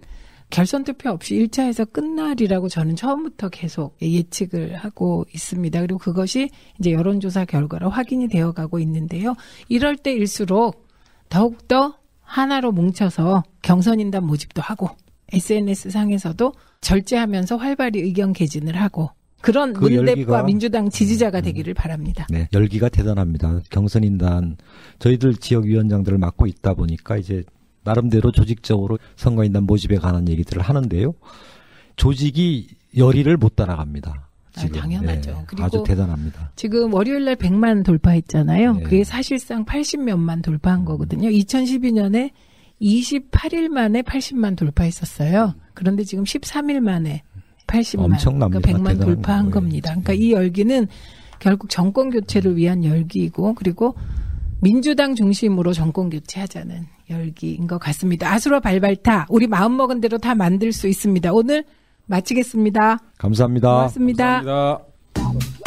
[0.50, 5.80] 결선 투표 없이 1차에서 끝날이라고 저는 처음부터 계속 예측을 하고 있습니다.
[5.82, 9.34] 그리고 그것이 이제 여론조사 결과로 확인이 되어 가고 있는데요.
[9.68, 10.86] 이럴 때일수록
[11.28, 14.88] 더욱더 하나로 뭉쳐서 경선인단 모집도 하고
[15.32, 22.26] SNS 상에서도 절제하면서 활발히 의견 개진을 하고 그런 그 문대과 열기가- 민주당 지지자가 되기를 바랍니다.
[22.30, 23.60] 네, 열기가 대단합니다.
[23.70, 24.56] 경선인단
[24.98, 27.44] 저희들 지역 위원장들을 맡고 있다 보니까 이제
[27.88, 31.14] 나름대로 조직적으로 선거인단 모집에 관한 얘기들을 하는데요.
[31.96, 34.28] 조직이 열의를 못 따라갑니다.
[34.56, 34.80] 아, 지금.
[34.80, 35.30] 당연하죠.
[35.30, 36.52] 네, 그리고 아주 대단합니다.
[36.56, 38.72] 지금 월요일 날 100만 돌파했잖아요.
[38.74, 38.82] 네.
[38.82, 41.28] 그게 사실상 80몇만 돌파한 거거든요.
[41.28, 42.30] 2012년에
[42.80, 45.54] 28일 만에 80만 돌파했었어요.
[45.74, 47.22] 그런데 지금 13일 만에
[47.66, 48.60] 80만, 엄청납니다.
[48.60, 49.50] 그러니까 100만 대단한 돌파한.
[49.50, 49.90] 겁니다.
[49.90, 50.86] 그러니까 이 열기는
[51.38, 53.94] 결국 정권 교체를 위한 열기이고 그리고
[54.60, 58.32] 민주당 중심으로 정권 교체하자는 열기인 것 같습니다.
[58.32, 61.32] 아수라 발발타 우리 마음먹은 대로 다 만들 수 있습니다.
[61.32, 61.64] 오늘
[62.06, 62.98] 마치겠습니다.
[63.18, 63.68] 감사합니다.
[63.68, 64.42] 고맙습니다.
[64.42, 65.57] 감사합니다.